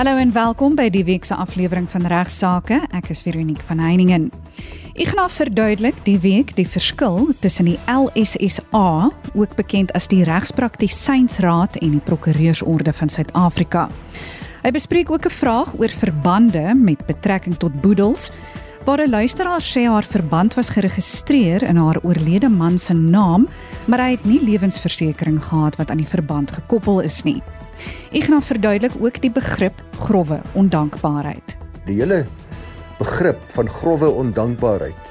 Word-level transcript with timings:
Hallo 0.00 0.16
en 0.16 0.30
welkom 0.32 0.78
by 0.78 0.86
die 0.88 1.02
week 1.04 1.26
se 1.28 1.36
aflewering 1.36 1.84
van 1.92 2.06
Regsake. 2.08 2.78
Ek 2.96 3.10
is 3.12 3.20
Veronique 3.20 3.66
van 3.68 3.82
Heiningen. 3.84 4.30
Ek 4.96 5.10
gaan 5.12 5.28
verduidelik 5.28 5.98
die 6.06 6.16
week 6.22 6.54
die 6.56 6.64
verskil 6.64 7.34
tussen 7.44 7.68
die 7.68 7.76
LSSA, 7.84 9.10
ook 9.36 9.52
bekend 9.58 9.92
as 9.92 10.08
die 10.08 10.22
Regspraktisynsraad 10.24 11.76
en 11.84 11.98
die 11.98 12.00
Prokureursorde 12.08 12.96
van 12.96 13.12
Suid-Afrika. 13.12 13.90
Hy 14.64 14.72
bespreek 14.72 15.12
ook 15.12 15.28
'n 15.28 15.36
vraag 15.36 15.76
oor 15.76 15.92
verbande 15.92 16.72
met 16.74 17.04
betrekking 17.04 17.60
tot 17.60 17.80
boedels, 17.82 18.30
waar 18.86 19.04
'n 19.04 19.10
luisteraar 19.10 19.60
sê 19.60 19.84
haar 19.84 20.08
verband 20.08 20.54
was 20.54 20.70
geregistreer 20.70 21.62
in 21.62 21.76
haar 21.76 22.00
oorlede 22.02 22.48
man 22.48 22.78
se 22.78 22.94
naam, 22.94 23.48
maar 23.84 24.00
hy 24.00 24.10
het 24.10 24.24
nie 24.24 24.40
lewensversekering 24.40 25.44
gehad 25.44 25.76
wat 25.76 25.90
aan 25.90 26.00
die 26.00 26.14
verband 26.16 26.50
gekoppel 26.50 27.00
is 27.00 27.22
nie. 27.22 27.42
Gaan 28.10 28.42
verduidelik 28.42 28.96
ook 29.00 29.20
die 29.22 29.30
begrip 29.30 29.82
grouwe 29.96 30.40
ondankbaarheid. 30.52 31.56
Die 31.86 32.00
hele 32.00 32.24
begrip 32.98 33.40
van 33.54 33.68
grouwe 33.68 34.10
ondankbaarheid 34.10 35.10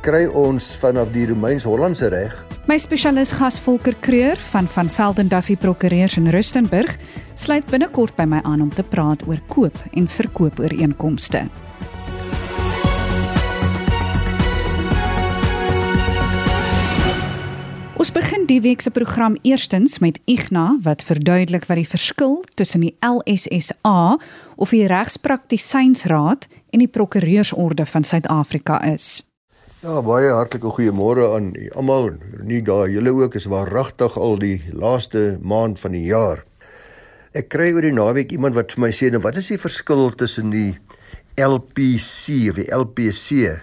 kry 0.00 0.24
ons 0.26 0.70
vanaf 0.80 1.10
die 1.12 1.26
Romeins-Hollandse 1.28 2.08
reg. 2.12 2.36
My 2.68 2.78
spesialis 2.80 3.34
gas 3.36 3.58
Volker 3.60 3.96
Kreur 4.00 4.38
van 4.52 4.68
van 4.68 4.88
Velden 4.88 5.28
Duffy 5.28 5.56
Prokureurs 5.56 6.16
in 6.16 6.30
Rustenburg 6.32 6.96
sluit 7.34 7.66
binnekort 7.68 8.16
by 8.16 8.24
my 8.24 8.40
aan 8.48 8.62
om 8.64 8.70
te 8.72 8.82
praat 8.82 9.26
oor 9.28 9.40
koop 9.52 9.76
en 9.92 10.08
verkoop 10.08 10.60
ooreenkomste. 10.60 11.44
Die 18.50 18.60
week 18.64 18.80
se 18.82 18.90
program 18.90 19.36
eerstens 19.46 20.00
met 20.02 20.18
Igna 20.26 20.78
wat 20.82 21.04
verduidelik 21.06 21.68
wat 21.68 21.78
die 21.78 21.86
verskil 21.86 22.40
tussen 22.58 22.82
die 22.82 22.96
LSSA 23.06 24.18
of 24.56 24.72
die 24.74 24.88
Regspraktisynsraad 24.90 26.48
en 26.74 26.82
die 26.82 26.90
Prokureursorde 26.90 27.86
van 27.86 28.02
Suid-Afrika 28.02 28.80
is. 28.90 29.22
Ja, 29.84 30.00
baie 30.02 30.34
hartlike 30.34 30.74
goeiemôre 30.74 31.30
aan 31.36 31.52
almal. 31.78 32.10
Nie 32.42 32.58
daar 32.66 32.90
julle 32.90 33.14
ook 33.22 33.38
is 33.38 33.46
waaragtig 33.46 34.18
al 34.18 34.38
die 34.42 34.58
laaste 34.74 35.38
maand 35.42 35.78
van 35.78 35.94
die 35.94 36.08
jaar. 36.10 36.42
Ek 37.30 37.52
kry 37.54 37.70
oor 37.70 37.86
die 37.86 37.94
naweek 37.94 38.34
iemand 38.34 38.58
wat 38.58 38.74
vir 38.74 38.88
my 38.88 38.90
sê, 38.90 39.14
nou 39.14 39.22
wat 39.22 39.38
is 39.38 39.54
die 39.54 39.62
verskil 39.62 40.08
tussen 40.10 40.50
die 40.50 40.72
LPC 41.38 42.50
of 42.50 42.58
die 42.58 42.70
LPC 42.74 43.60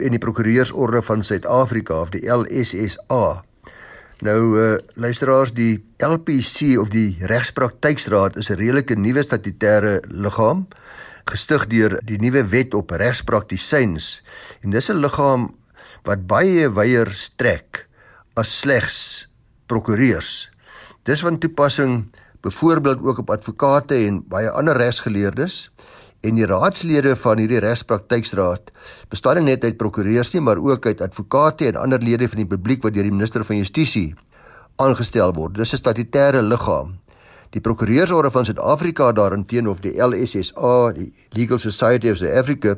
en 0.00 0.16
die 0.16 0.22
Prokureursorde 0.22 1.04
van 1.04 1.20
Suid-Afrika 1.20 2.06
of 2.06 2.14
die 2.16 2.24
LSSA? 2.24 3.44
Nou 4.22 4.40
uh 4.54 4.76
luisteraars 4.94 5.50
die 5.56 5.82
LPC 5.98 6.78
of 6.78 6.92
die 6.92 7.18
Regspraktyksraad 7.26 8.36
is 8.38 8.50
'n 8.50 8.60
redelike 8.60 8.94
nuwe 8.94 9.22
statutêre 9.22 10.00
liggaam 10.06 10.68
gestig 11.26 11.66
deur 11.66 11.98
die 12.04 12.18
nuwe 12.18 12.44
wet 12.46 12.74
op 12.74 12.90
regspraktisyns 12.90 14.22
en 14.62 14.70
dis 14.70 14.90
'n 14.90 15.00
liggaam 15.02 15.54
wat 16.04 16.26
baie 16.26 16.68
wyeer 16.70 17.10
strek 17.10 17.88
as 18.36 18.60
slegs 18.60 19.26
prokureurs. 19.66 20.50
Dis 21.02 21.20
van 21.20 21.38
toepassing 21.38 22.14
byvoorbeeld 22.40 23.02
ook 23.02 23.18
op 23.18 23.30
advokate 23.30 23.94
en 23.94 24.22
baie 24.28 24.50
ander 24.50 24.76
regsgeleerdes 24.76 25.70
en 26.24 26.38
die 26.38 26.46
raadslede 26.48 27.14
van 27.20 27.38
hierdie 27.38 27.60
regspraktyksraad 27.62 28.72
bestaan 29.12 29.42
nie 29.42 29.52
net 29.52 29.64
uit 29.64 29.78
prokureurs 29.80 30.32
nie, 30.34 30.42
maar 30.42 30.58
ook 30.58 30.86
uit 30.86 31.00
advokate 31.04 31.68
en 31.68 31.80
ander 31.80 32.02
lede 32.02 32.28
van 32.28 32.42
die 32.42 32.50
publiek 32.50 32.82
wat 32.82 32.96
deur 32.96 33.06
die 33.06 33.14
minister 33.14 33.44
van 33.44 33.60
Justisie 33.60 34.14
aangestel 34.82 35.34
word. 35.36 35.54
Dis 35.54 35.72
'n 35.72 35.82
statutêre 35.82 36.42
liggaam. 36.42 36.98
Die 37.50 37.60
Prokureursorde 37.60 38.30
van 38.30 38.44
Suid-Afrika 38.44 39.12
daarteenoor 39.12 39.72
of 39.72 39.80
die 39.80 39.94
LSSA, 40.02 40.92
die 40.92 41.12
Legal 41.30 41.58
Society 41.58 42.10
of 42.10 42.16
South 42.16 42.34
Africa, 42.34 42.74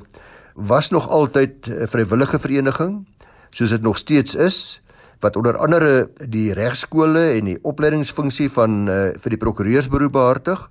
was 0.54 0.90
nog 0.90 1.08
altyd 1.08 1.68
'n 1.68 1.86
vrywillige 1.88 2.38
vereniging, 2.38 3.06
soos 3.50 3.68
dit 3.68 3.82
nog 3.82 3.96
steeds 3.96 4.34
is 4.34 4.82
wat 5.20 5.36
onder 5.36 5.56
andere 5.56 6.10
die 6.28 6.52
regskole 6.52 7.30
en 7.38 7.44
die 7.44 7.58
opleidingsfunksie 7.62 8.50
van 8.52 8.88
uh, 8.88 8.94
vir 9.16 9.30
die 9.30 9.40
prokureursberoep 9.40 10.12
behartig. 10.12 10.70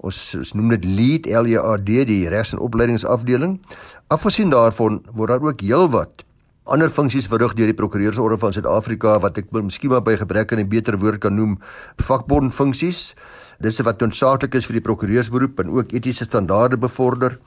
Ons, 0.00 0.34
ons 0.34 0.54
noem 0.56 0.72
dit 0.76 0.84
LEAD 0.84 1.28
LEAD 1.28 2.06
die 2.08 2.28
regs- 2.28 2.54
en 2.56 2.62
opleidingsafdeling. 2.64 3.60
Afgesien 4.08 4.50
daarvan 4.50 5.02
word 5.12 5.34
daar 5.34 5.44
ook 5.44 5.60
heelwat 5.60 6.24
ander 6.70 6.90
funksies 6.92 7.26
verrig 7.26 7.56
deur 7.58 7.70
die 7.70 7.74
Prokureursorde 7.74 8.36
van 8.38 8.54
Suid-Afrika 8.54 9.16
wat 9.24 9.38
ek 9.40 9.48
miskien 9.50 9.90
maar 9.90 10.04
by 10.06 10.14
gebrek 10.20 10.52
aan 10.52 10.60
'n 10.60 10.68
beter 10.68 10.98
woord 10.98 11.20
kan 11.20 11.34
noem 11.34 11.58
vakbond 11.98 12.54
funksies. 12.54 13.14
Dit 13.60 13.72
is 13.72 13.80
wat 13.82 14.00
noodsaaklik 14.00 14.54
is 14.54 14.66
vir 14.66 14.78
die 14.78 14.86
prokureursberoep 14.86 15.60
en 15.60 15.70
ook 15.70 15.92
etiese 15.92 16.24
standaarde 16.24 16.78
bevorder. 16.78 17.38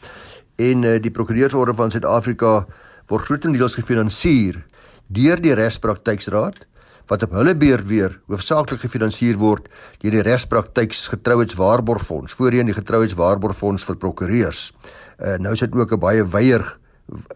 En 0.58 0.84
uh, 0.84 1.00
die 1.00 1.12
Prokureursorde 1.12 1.74
van 1.74 1.91
Suid-Afrika 1.91 2.66
word 3.08 3.25
grootendeels 3.25 3.75
gefinansier 3.75 4.64
deur 5.08 5.41
die 5.41 5.53
Regspraktyksraad 5.53 6.66
wat 7.12 7.24
op 7.24 7.31
hulle 7.31 7.56
beurt 7.56 7.88
weer 7.88 8.19
hoofsaaklik 8.31 8.80
gefinansier 8.86 9.38
word 9.38 9.68
deur 10.02 10.12
die 10.12 10.24
regspraktyks 10.25 11.08
getrouheidswaarborgfonds, 11.14 12.34
voorheen 12.40 12.69
die 12.69 12.78
getrouheidswaarborgfonds 12.78 13.84
vir 13.84 14.00
prokureurs. 14.00 14.72
Uh, 15.19 15.36
nou 15.40 15.53
is 15.53 15.59
dit 15.59 15.75
ook 15.75 15.94
'n 15.94 16.00
baie 16.00 16.24
wyeer 16.24 16.64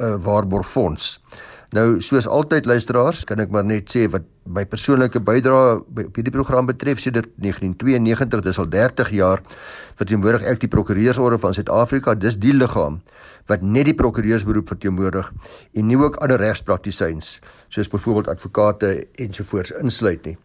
uh, 0.01 0.15
waarborgfonds. 0.23 1.19
Nou 1.75 2.01
soos 2.01 2.27
altyd 2.31 2.65
luisteraars, 2.65 3.25
kan 3.27 3.41
ek 3.43 3.51
maar 3.51 3.65
net 3.67 3.91
sê 3.91 4.05
wat 4.11 4.23
my 4.47 4.63
persoonlike 4.65 5.19
bydrae 5.19 5.81
op 5.81 6.15
hierdie 6.15 6.31
program 6.31 6.69
betref, 6.69 7.01
sedert 7.03 7.27
1992, 7.43 8.43
dis 8.45 8.59
al 8.61 8.69
30 8.71 9.11
jaar, 9.11 9.43
verteenwoordig 9.99 10.45
ek 10.47 10.61
die 10.63 10.71
Prokureursorde 10.71 11.39
van 11.43 11.57
Suid-Afrika. 11.57 12.15
Dis 12.15 12.39
die 12.39 12.53
liggaam 12.55 13.01
wat 13.51 13.63
net 13.63 13.87
die 13.87 13.95
prokureursberoep 13.95 14.67
verteenwoordig 14.71 15.27
en 15.79 15.87
nie 15.87 15.97
ook 15.99 16.19
ander 16.23 16.39
regspraktisyns 16.41 17.37
soos 17.71 17.91
byvoorbeeld 17.91 18.31
advokate 18.31 18.91
ensovoorts 19.23 19.75
insluit 19.81 20.23
nie. 20.27 20.37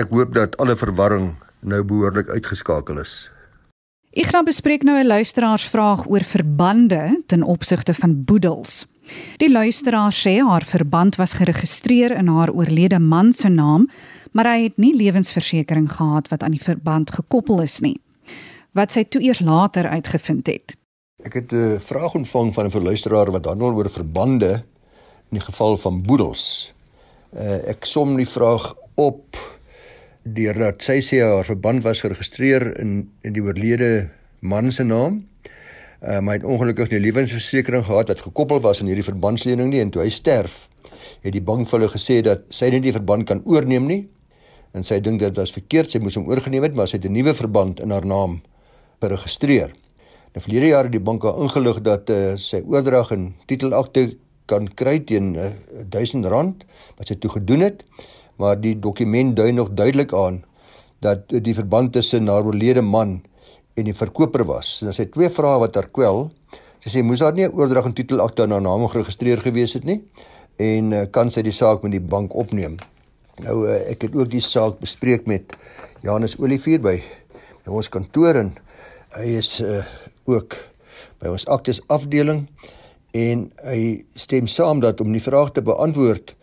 Ek 0.00 0.12
hoop 0.12 0.34
dat 0.36 0.56
alle 0.60 0.76
verwarring 0.76 1.34
nou 1.60 1.82
behoorlik 1.84 2.30
uitgeskakel 2.32 3.00
is. 3.00 3.26
Ek 4.16 4.32
gaan 4.32 4.48
bespreek 4.48 4.84
nou 4.84 4.96
'n 4.96 5.06
luisteraarsvraag 5.06 6.08
oor 6.08 6.24
verbande 6.24 7.22
ten 7.26 7.42
opsigte 7.42 7.94
van 7.94 8.24
boedels. 8.24 8.86
Die 9.40 9.50
luisteraar 9.50 10.12
sê 10.12 10.38
haar 10.42 10.64
verband 10.64 11.16
was 11.16 11.36
geregistreer 11.38 12.14
in 12.16 12.28
haar 12.28 12.50
oorlede 12.50 12.98
man 12.98 13.32
se 13.32 13.48
naam, 13.48 13.88
maar 14.32 14.48
hy 14.50 14.62
het 14.66 14.76
nie 14.76 14.94
lewensversekering 14.96 15.88
gehad 15.92 16.28
wat 16.28 16.42
aan 16.42 16.56
die 16.56 16.62
verband 16.62 17.10
gekoppel 17.10 17.62
is 17.62 17.80
nie. 17.80 17.96
Wat 18.76 18.92
sy 18.92 19.04
toe 19.04 19.22
eers 19.22 19.40
later 19.40 19.88
uitgevind 19.88 20.46
het. 20.46 20.76
Ek 21.24 21.34
het 21.34 21.52
'n 21.52 21.80
vraag 21.80 22.14
ontvang 22.14 22.54
van 22.54 22.66
'n 22.66 22.82
luisteraar 22.82 23.30
wat 23.30 23.44
handel 23.44 23.72
oor 23.72 23.90
verbande 23.90 24.64
in 25.30 25.38
die 25.38 25.46
geval 25.46 25.76
van 25.76 26.02
boedels. 26.02 26.72
Uh, 27.34 27.68
ek 27.68 27.84
som 27.84 28.16
die 28.16 28.28
vraag 28.28 28.74
op 28.94 29.36
deurdat 30.22 30.82
sy 30.82 31.00
sê 31.00 31.22
haar 31.22 31.44
verband 31.44 31.82
was 31.82 32.00
geregistreer 32.00 32.78
in 32.80 33.10
in 33.22 33.32
die 33.32 33.42
oorlede 33.42 34.10
man 34.40 34.72
se 34.72 34.84
naam. 34.84 35.26
Uh, 36.02 36.18
maar 36.20 36.36
hy 36.36 36.40
het 36.42 36.44
ongelukkig 36.44 36.90
nie 36.92 37.00
lewensversekering 37.00 37.84
gehad 37.86 38.10
wat 38.12 38.20
gekoppel 38.20 38.60
was 38.60 38.82
aan 38.82 38.90
hierdie 38.90 39.06
verbandslening 39.06 39.70
nie 39.72 39.80
en 39.80 39.90
toe 39.90 40.02
hy 40.02 40.10
sterf, 40.12 40.66
het 41.24 41.32
die 41.32 41.40
bank 41.40 41.70
vir 41.70 41.78
hulle 41.78 41.92
gesê 41.92 42.18
dat 42.24 42.44
sy 42.52 42.68
nie 42.72 42.82
die 42.84 42.92
verband 42.92 43.24
kan 43.28 43.40
oorneem 43.48 43.88
nie. 43.88 44.02
En 44.76 44.84
sy 44.84 44.98
dink 45.00 45.22
dit 45.22 45.38
was 45.40 45.54
verkeerd, 45.56 45.90
sy 45.90 46.02
moes 46.04 46.18
hom 46.18 46.28
oorgeneem 46.28 46.66
het, 46.66 46.74
maar 46.76 46.90
sy 46.90 46.98
het 46.98 47.08
'n 47.08 47.16
nuwe 47.16 47.32
verband 47.34 47.80
in 47.80 47.90
haar 47.90 48.04
naam 48.04 48.42
geregistreer. 49.00 49.72
Nou 50.34 50.42
verlede 50.44 50.68
jaar 50.68 50.84
het 50.84 50.92
die 50.92 51.00
bank 51.00 51.22
haar 51.24 51.38
ingelig 51.40 51.80
dat 51.80 52.10
uh, 52.10 52.36
sy 52.36 52.60
oordrag 52.60 53.10
en 53.10 53.34
titelakte 53.48 54.18
kan 54.46 54.68
kry 54.68 54.98
teen 55.00 55.34
uh, 55.34 55.46
eh, 55.46 55.84
1000 55.88 56.26
rand 56.26 56.64
wat 56.98 57.08
sy 57.08 57.14
toe 57.14 57.30
gedoen 57.30 57.60
het, 57.60 57.82
maar 58.36 58.60
die 58.60 58.74
dokument 58.78 59.36
dui 59.36 59.52
nog 59.52 59.72
duidelik 59.72 60.12
aan 60.12 60.44
dat 61.00 61.28
die 61.28 61.54
verband 61.54 61.92
tussen 61.92 62.28
haar 62.28 62.44
oorlede 62.44 62.82
man 62.82 63.22
en 63.76 63.84
die 63.84 63.94
verkoper 63.94 64.44
was. 64.48 64.80
En 64.82 64.94
sy 64.94 65.04
het 65.04 65.12
twee 65.14 65.30
vrae 65.32 65.60
wat 65.60 65.76
haar 65.76 65.90
kwel. 65.92 66.30
Sy 66.80 66.92
sê 66.94 67.02
moes 67.04 67.20
daar 67.20 67.34
nie 67.34 67.46
'n 67.46 67.52
oordrag 67.52 67.86
en 67.86 67.94
titelakte 67.94 68.42
aan 68.42 68.52
haar 68.52 68.62
naam 68.62 68.88
geregistreer 68.88 69.40
gewees 69.40 69.72
het 69.74 69.84
nie 69.84 70.02
en 70.56 70.92
uh, 70.92 71.04
kan 71.10 71.30
sy 71.30 71.42
die 71.42 71.52
saak 71.52 71.82
met 71.82 71.92
die 71.92 72.00
bank 72.00 72.34
opneem. 72.34 72.76
Nou 73.44 73.66
uh, 73.68 73.90
ek 73.90 74.06
het 74.08 74.14
ook 74.16 74.30
die 74.30 74.40
saak 74.40 74.78
bespreek 74.80 75.26
met 75.26 75.52
Janus 76.02 76.38
Olivier 76.38 76.80
by, 76.80 77.02
by 77.64 77.72
ons 77.72 77.88
kantoor 77.92 78.38
en 78.40 78.54
hy 79.18 79.36
is 79.36 79.60
uh, 79.60 79.84
ook 80.24 80.56
by 81.20 81.28
ons 81.28 81.46
aktes 81.52 81.82
afdeling 81.92 82.46
en 83.16 83.46
hy 83.64 84.04
stem 84.14 84.48
saam 84.48 84.80
dat 84.80 85.00
om 85.00 85.12
die 85.12 85.22
vraag 85.22 85.52
te 85.52 85.64
beantwoord 85.64 86.34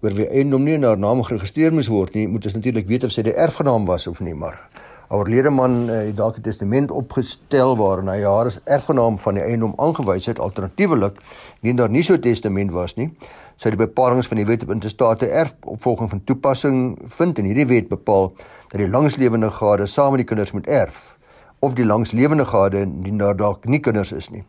oor 0.00 0.14
wie 0.16 0.28
eiendom 0.30 0.64
nie 0.64 0.78
in 0.78 0.86
haar 0.86 0.98
naam 0.98 1.22
geregistreer 1.26 1.74
moes 1.74 1.90
word 1.92 2.14
nie, 2.16 2.26
moet 2.30 2.46
ons 2.48 2.56
natuurlik 2.56 2.88
weet 2.88 3.04
of 3.04 3.12
sy 3.12 3.22
die 3.26 3.36
erfgenaam 3.36 3.86
was 3.88 4.06
of 4.08 4.22
nie, 4.24 4.34
maar 4.34 4.62
oorlede 5.10 5.50
man 5.50 5.90
uh, 5.90 5.96
het 6.06 6.16
dalk 6.16 6.38
'n 6.38 6.42
testament 6.42 6.90
opgestel 6.90 7.76
waarin 7.76 8.08
hy 8.08 8.22
haar 8.22 8.46
as 8.46 8.60
erfgenaam 8.64 9.18
van 9.18 9.34
die 9.34 9.42
eiendom 9.42 9.74
aangewys 9.76 10.26
het 10.26 10.38
alternatiefelik 10.38 11.20
nie 11.60 11.74
daar 11.74 11.90
nie 11.90 12.02
so 12.02 12.14
'n 12.14 12.20
testament 12.20 12.70
was 12.70 12.96
nie 12.96 13.10
sou 13.56 13.70
die 13.70 13.86
bepalinge 13.86 14.22
van 14.22 14.36
die 14.36 14.46
wet 14.46 14.62
op 14.62 14.70
intestate 14.70 15.26
erfopvolging 15.26 16.10
van 16.10 16.24
toepassing 16.24 16.98
vind 17.06 17.38
en 17.38 17.44
hierdie 17.44 17.66
wet 17.66 17.88
bepaal 17.88 18.32
dat 18.68 18.78
die 18.78 18.88
langslewende 18.88 19.50
gade 19.50 19.86
saam 19.86 20.10
met 20.10 20.22
die 20.22 20.28
kinders 20.28 20.52
moet 20.52 20.66
erf 20.66 21.18
of 21.60 21.74
die 21.76 21.84
langslewende 21.84 22.44
gade 22.44 22.80
indien 22.80 23.18
daar 23.18 23.36
dalk 23.36 23.66
nie 23.68 23.80
kinders 23.84 24.12
is 24.16 24.30
nie. 24.32 24.44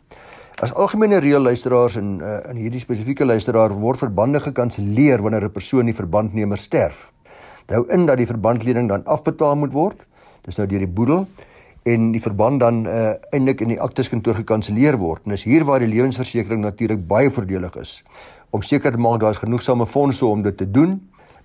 As 0.64 0.72
algemene 0.74 1.20
reël 1.20 1.44
luisteraars 1.44 1.98
in 2.00 2.20
uh, 2.22 2.38
in 2.52 2.60
hierdie 2.62 2.80
spesifieke 2.80 3.26
luisteraar 3.26 3.74
word 3.82 4.00
verbande 4.00 4.40
gekanselleer 4.40 5.22
wanneer 5.22 5.50
'n 5.50 5.52
persoon 5.52 5.86
die 5.86 5.96
verbandnemer 5.96 6.58
sterf. 6.58 7.12
Hou 7.68 7.86
in 7.88 8.06
dat 8.06 8.18
die 8.18 8.28
verbandlening 8.28 8.90
dan 8.90 9.06
afbetaal 9.06 9.56
moet 9.56 9.74
word. 9.74 10.06
Dis 10.46 10.58
nou 10.58 10.68
deur 10.68 10.84
die 10.84 10.90
boedel 10.90 11.26
en 11.84 12.12
die 12.14 12.22
verband 12.22 12.62
dan 12.62 12.84
uh, 12.86 13.14
eintlik 13.34 13.64
in 13.66 13.72
die 13.74 13.80
akteskantoor 13.82 14.38
gekanselleer 14.44 15.00
word. 15.02 15.24
En 15.26 15.34
dis 15.34 15.46
hier 15.50 15.66
waar 15.66 15.82
die 15.82 15.90
lewensversekering 15.90 16.62
natuurlik 16.62 17.08
baie 17.10 17.32
voordelig 17.34 17.78
is 17.82 18.02
om 18.52 18.62
seker 18.62 18.92
te 18.92 19.00
maak 19.00 19.22
daar 19.22 19.32
is 19.32 19.40
genoegsame 19.40 19.88
fondse 19.88 20.26
om 20.28 20.42
dit 20.44 20.58
te 20.58 20.68
doen 20.68 20.98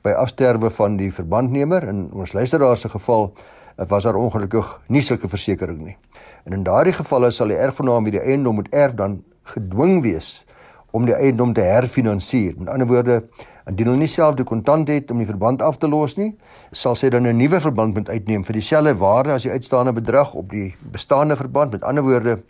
by 0.02 0.14
afsterwe 0.18 0.70
van 0.74 0.96
die 0.98 1.12
verbandnemer 1.14 1.86
in 1.88 2.08
ons 2.12 2.34
luisteraar 2.34 2.76
se 2.76 2.90
geval 2.90 3.30
was 3.76 4.06
daar 4.08 4.16
ongelukkig 4.16 4.68
nie 4.88 5.02
sulke 5.04 5.28
versekerings 5.28 5.84
nie. 5.84 5.96
En 6.44 6.52
in 6.56 6.64
daardie 6.64 6.94
gevalle 6.96 7.30
sal 7.30 7.52
die 7.52 7.58
erfgenaam 7.60 8.06
wie 8.06 8.16
die 8.16 8.22
eiendom 8.22 8.56
moet 8.60 8.72
erf 8.74 8.94
dan 8.96 9.20
gedwing 9.52 10.00
wees 10.02 10.46
om 10.96 11.04
die 11.06 11.14
eiendom 11.14 11.52
te 11.52 11.60
herfinansier. 11.60 12.54
Met 12.56 12.72
ander 12.72 12.88
woorde, 12.88 13.18
indien 13.66 13.86
hulle 13.86 13.98
nie 13.98 14.10
self 14.10 14.36
die 14.38 14.44
kontant 14.46 14.88
het 14.88 15.10
om 15.10 15.18
die 15.18 15.26
verband 15.26 15.62
af 15.62 15.78
te 15.78 15.88
los 15.88 16.16
nie, 16.16 16.34
sal 16.72 16.94
sy 16.96 17.08
dan 17.08 17.26
'n 17.26 17.36
nuwe 17.36 17.60
verband 17.60 17.94
moet 17.94 18.08
uitneem 18.08 18.44
vir 18.44 18.52
dieselfde 18.52 18.94
waarde 18.94 19.32
as 19.32 19.42
die 19.42 19.50
uitstaande 19.50 19.92
bedrag 19.92 20.34
op 20.34 20.50
die 20.50 20.74
bestaande 20.92 21.36
verband. 21.36 21.72
Met 21.72 21.82
ander 21.82 22.02
woorde, 22.02 22.42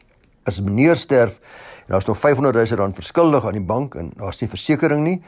as 0.44 0.60
meneer 0.60 0.96
sterf 0.96 1.40
en 1.86 1.92
daar's 1.92 2.06
nog 2.06 2.18
500 2.18 2.54
000 2.70 2.80
rand 2.80 2.94
verskuldig 2.94 3.44
aan 3.44 3.52
die 3.52 3.60
bank 3.60 3.94
en 3.94 4.12
daar's 4.16 4.40
nie 4.40 4.48
versekerings 4.48 5.02
nie 5.02 5.22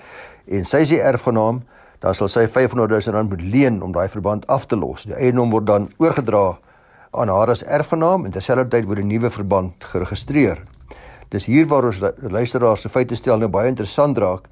en 0.46 0.64
sy 0.64 0.76
is 0.76 0.88
die 0.88 1.00
erfgenaam 1.00 1.62
dan 2.02 2.14
sal 2.14 2.30
sy 2.30 2.46
500 2.46 2.90
000 2.90 3.16
rand 3.16 3.30
moet 3.30 3.42
leen 3.42 3.82
om 3.82 3.92
daai 3.92 4.08
verband 4.08 4.46
af 4.46 4.66
te 4.66 4.76
los. 4.76 5.02
Die 5.02 5.16
eienaam 5.18 5.50
word 5.50 5.66
dan 5.66 5.88
oorgedra 5.98 6.58
aan 7.10 7.32
haar 7.32 7.50
as 7.50 7.64
erfgenaam 7.64 8.24
en 8.24 8.34
terselfdertyd 8.34 8.86
word 8.86 8.98
'n 9.02 9.08
nuwe 9.08 9.30
verband 9.30 9.84
geregistreer. 9.84 10.62
Dis 11.28 11.44
hier 11.44 11.66
waar 11.66 11.84
ons 11.84 12.00
luisteraars 12.20 12.80
se 12.80 12.88
feite 12.88 13.16
stel 13.16 13.38
nou 13.38 13.48
baie 13.48 13.68
interessant 13.68 14.18
raak. 14.18 14.48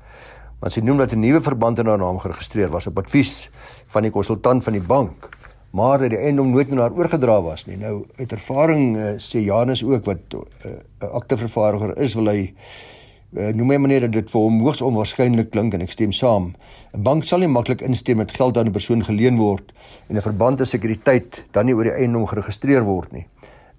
Want 0.60 0.72
sy 0.72 0.80
noem 0.80 0.98
dat 0.98 1.12
'n 1.12 1.20
nuwe 1.20 1.40
verband 1.40 1.78
in 1.78 1.86
haar 1.86 1.98
naam 1.98 2.18
geregistreer 2.18 2.70
was 2.70 2.86
op 2.86 2.98
advies 2.98 3.50
van 3.86 4.02
die 4.02 4.10
konsultant 4.10 4.64
van 4.64 4.72
die 4.72 4.82
bank, 4.82 5.28
maar 5.70 5.98
dat 5.98 6.10
die 6.10 6.18
eienaam 6.18 6.50
nooit 6.50 6.70
aan 6.70 6.78
haar 6.78 6.92
oorgedra 6.96 7.42
was 7.42 7.66
nie. 7.66 7.76
Nou 7.76 8.04
uit 8.16 8.32
ervaring 8.32 8.96
uh, 8.96 9.02
sê 9.18 9.44
Janus 9.44 9.84
ook 9.84 10.04
wat 10.04 10.18
eh, 10.32 10.70
'n 10.70 11.04
uh, 11.04 11.10
aktevervaardiger 11.10 11.98
is, 11.98 12.14
wil 12.14 12.26
hy 12.26 12.54
uh, 13.36 13.48
noem 13.52 13.66
my 13.66 13.76
meneer 13.76 14.00
dat 14.00 14.12
dit 14.12 14.30
vir 14.30 14.40
hom 14.40 14.60
hoogs 14.60 14.80
onwaarskynlik 14.80 15.50
klink 15.50 15.74
en 15.74 15.80
ek 15.80 15.92
stem 15.92 16.12
saam. 16.12 16.54
'n 16.94 17.02
Bank 17.02 17.24
sal 17.24 17.38
nie 17.38 17.48
maklik 17.48 17.80
instem 17.80 18.16
met 18.16 18.32
geld 18.32 18.56
aan 18.56 18.66
'n 18.66 18.72
persoon 18.72 19.04
geleen 19.04 19.36
word 19.36 19.72
en 20.08 20.16
'n 20.16 20.22
verband 20.22 20.60
as 20.60 20.70
sekuriteit 20.70 21.44
dan 21.52 21.66
nie 21.66 21.74
oor 21.74 21.84
die 21.84 21.92
eiendom 21.92 22.26
geregistreer 22.26 22.84
word 22.84 23.12
nie. 23.12 23.26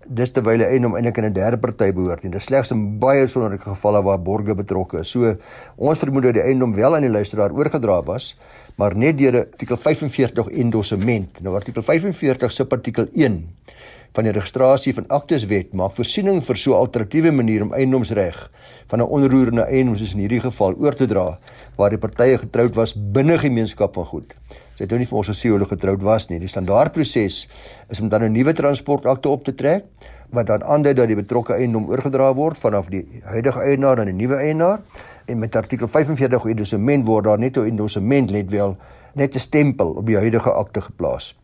Dis 0.07 0.31
terwyl 0.31 0.61
eiendom 0.63 0.93
eintlik 0.95 1.17
aan 1.19 1.25
'n 1.27 1.33
derde 1.33 1.57
party 1.57 1.91
behoort 1.91 2.23
nie. 2.23 2.31
Dit 2.31 2.39
is 2.39 2.47
slegs 2.47 2.71
in 2.71 2.99
baie 2.99 3.27
sonderlike 3.27 3.63
gevalle 3.63 4.01
waar 4.03 4.19
borge 4.19 4.55
betrokke 4.55 4.99
is. 4.99 5.09
So 5.09 5.35
ons 5.75 5.99
vermoed 5.99 6.23
dat 6.23 6.33
die 6.33 6.43
eiendom 6.43 6.75
wel 6.75 6.95
aan 6.95 7.01
die 7.01 7.11
luisteraar 7.11 7.51
oorgedra 7.51 8.01
was, 8.03 8.37
maar 8.77 8.95
net 8.95 9.17
deur 9.17 9.35
artikel 9.39 9.77
45 9.77 10.47
endossement. 10.47 11.41
Nou 11.41 11.55
artikel 11.55 11.81
45 11.81 12.51
subartikel 12.51 13.07
1 13.13 13.49
van 14.13 14.23
die 14.23 14.31
registrasie 14.31 14.93
van 14.93 15.07
akteswet 15.07 15.73
maak 15.73 15.91
voorsiening 15.91 16.41
vir 16.41 16.55
so 16.55 16.71
'n 16.71 16.79
alternatiewe 16.79 17.31
manier 17.31 17.61
om 17.61 17.73
eiendomsreg 17.73 18.49
van 18.87 18.99
'n 18.99 19.09
onroerende 19.09 19.65
eiendom 19.65 19.97
soos 19.97 20.13
in 20.13 20.19
hierdie 20.19 20.41
geval 20.41 20.73
oor 20.79 20.95
te 20.95 21.05
dra 21.05 21.37
waar 21.75 21.89
die 21.89 21.99
partye 21.99 22.37
getroud 22.37 22.75
was 22.75 22.95
binne 22.95 23.37
gemeenskap 23.37 23.93
van 23.93 24.05
goed. 24.05 24.33
Sy 24.77 24.85
het 24.85 24.91
nou 24.93 24.99
nie 25.01 25.07
vir 25.09 25.17
ons 25.17 25.29
gesê 25.31 25.49
hulle 25.49 25.65
getroud 25.65 26.03
was 26.05 26.27
nie. 26.29 26.37
Die 26.37 26.51
standaardproses 26.51 27.37
is 27.89 27.99
om 27.99 28.09
dan 28.09 28.23
'n 28.23 28.31
nuwe 28.31 28.53
transportakte 28.53 29.29
op 29.29 29.43
te 29.43 29.55
trek 29.55 29.85
wat 30.29 30.45
dan 30.47 30.63
aandui 30.63 30.93
dat 30.93 31.07
die 31.07 31.15
betrokke 31.15 31.53
eiendom 31.53 31.89
oorgedra 31.89 32.33
word 32.35 32.57
vanaf 32.57 32.89
die 32.89 33.21
huidige 33.23 33.59
eienaar 33.59 33.99
aan 33.99 34.09
'n 34.09 34.15
nuwe 34.15 34.35
eienaar 34.35 34.81
en 35.25 35.39
met 35.39 35.55
artikel 35.55 35.87
45 35.87 36.45
endossement 36.45 37.05
word 37.05 37.25
daar 37.25 37.39
net 37.39 37.57
'n 37.57 37.65
endossement 37.65 38.31
net 38.31 38.49
wel 38.49 38.77
net 39.13 39.35
'n 39.35 39.39
stempel 39.39 39.97
op 39.97 40.05
die 40.05 40.17
huidige 40.17 40.51
akte 40.51 40.81
geplaas. 40.81 41.35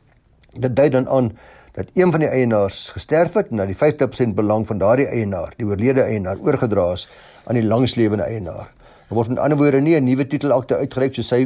Dit 0.53 0.75
dui 0.75 0.89
dan 0.89 1.09
aan 1.09 1.31
dat 1.73 1.85
een 1.93 2.11
van 2.11 2.19
die 2.19 2.29
eienaars 2.29 2.89
gesterf 2.89 3.33
het 3.33 3.49
en 3.49 3.57
dat 3.57 3.67
die 3.67 3.75
50% 3.75 4.35
belang 4.35 4.67
van 4.67 4.77
daardie 4.77 5.07
eienaar, 5.07 5.53
die 5.57 5.65
oorlede 5.65 6.01
eienaar, 6.01 6.37
oorgedra 6.37 6.91
is 6.91 7.09
aan 7.45 7.55
die 7.55 7.65
langslewende 7.65 8.23
eienaar. 8.23 8.69
Daar 9.13 9.21
word 9.21 9.35
met 9.35 9.43
ander 9.45 9.57
woorde 9.57 9.79
nie 9.81 9.93
'n 9.93 10.03
nuwe 10.03 10.25
titelakte 10.25 10.75
uitgereik 10.75 11.13
soos 11.13 11.29
hy 11.29 11.45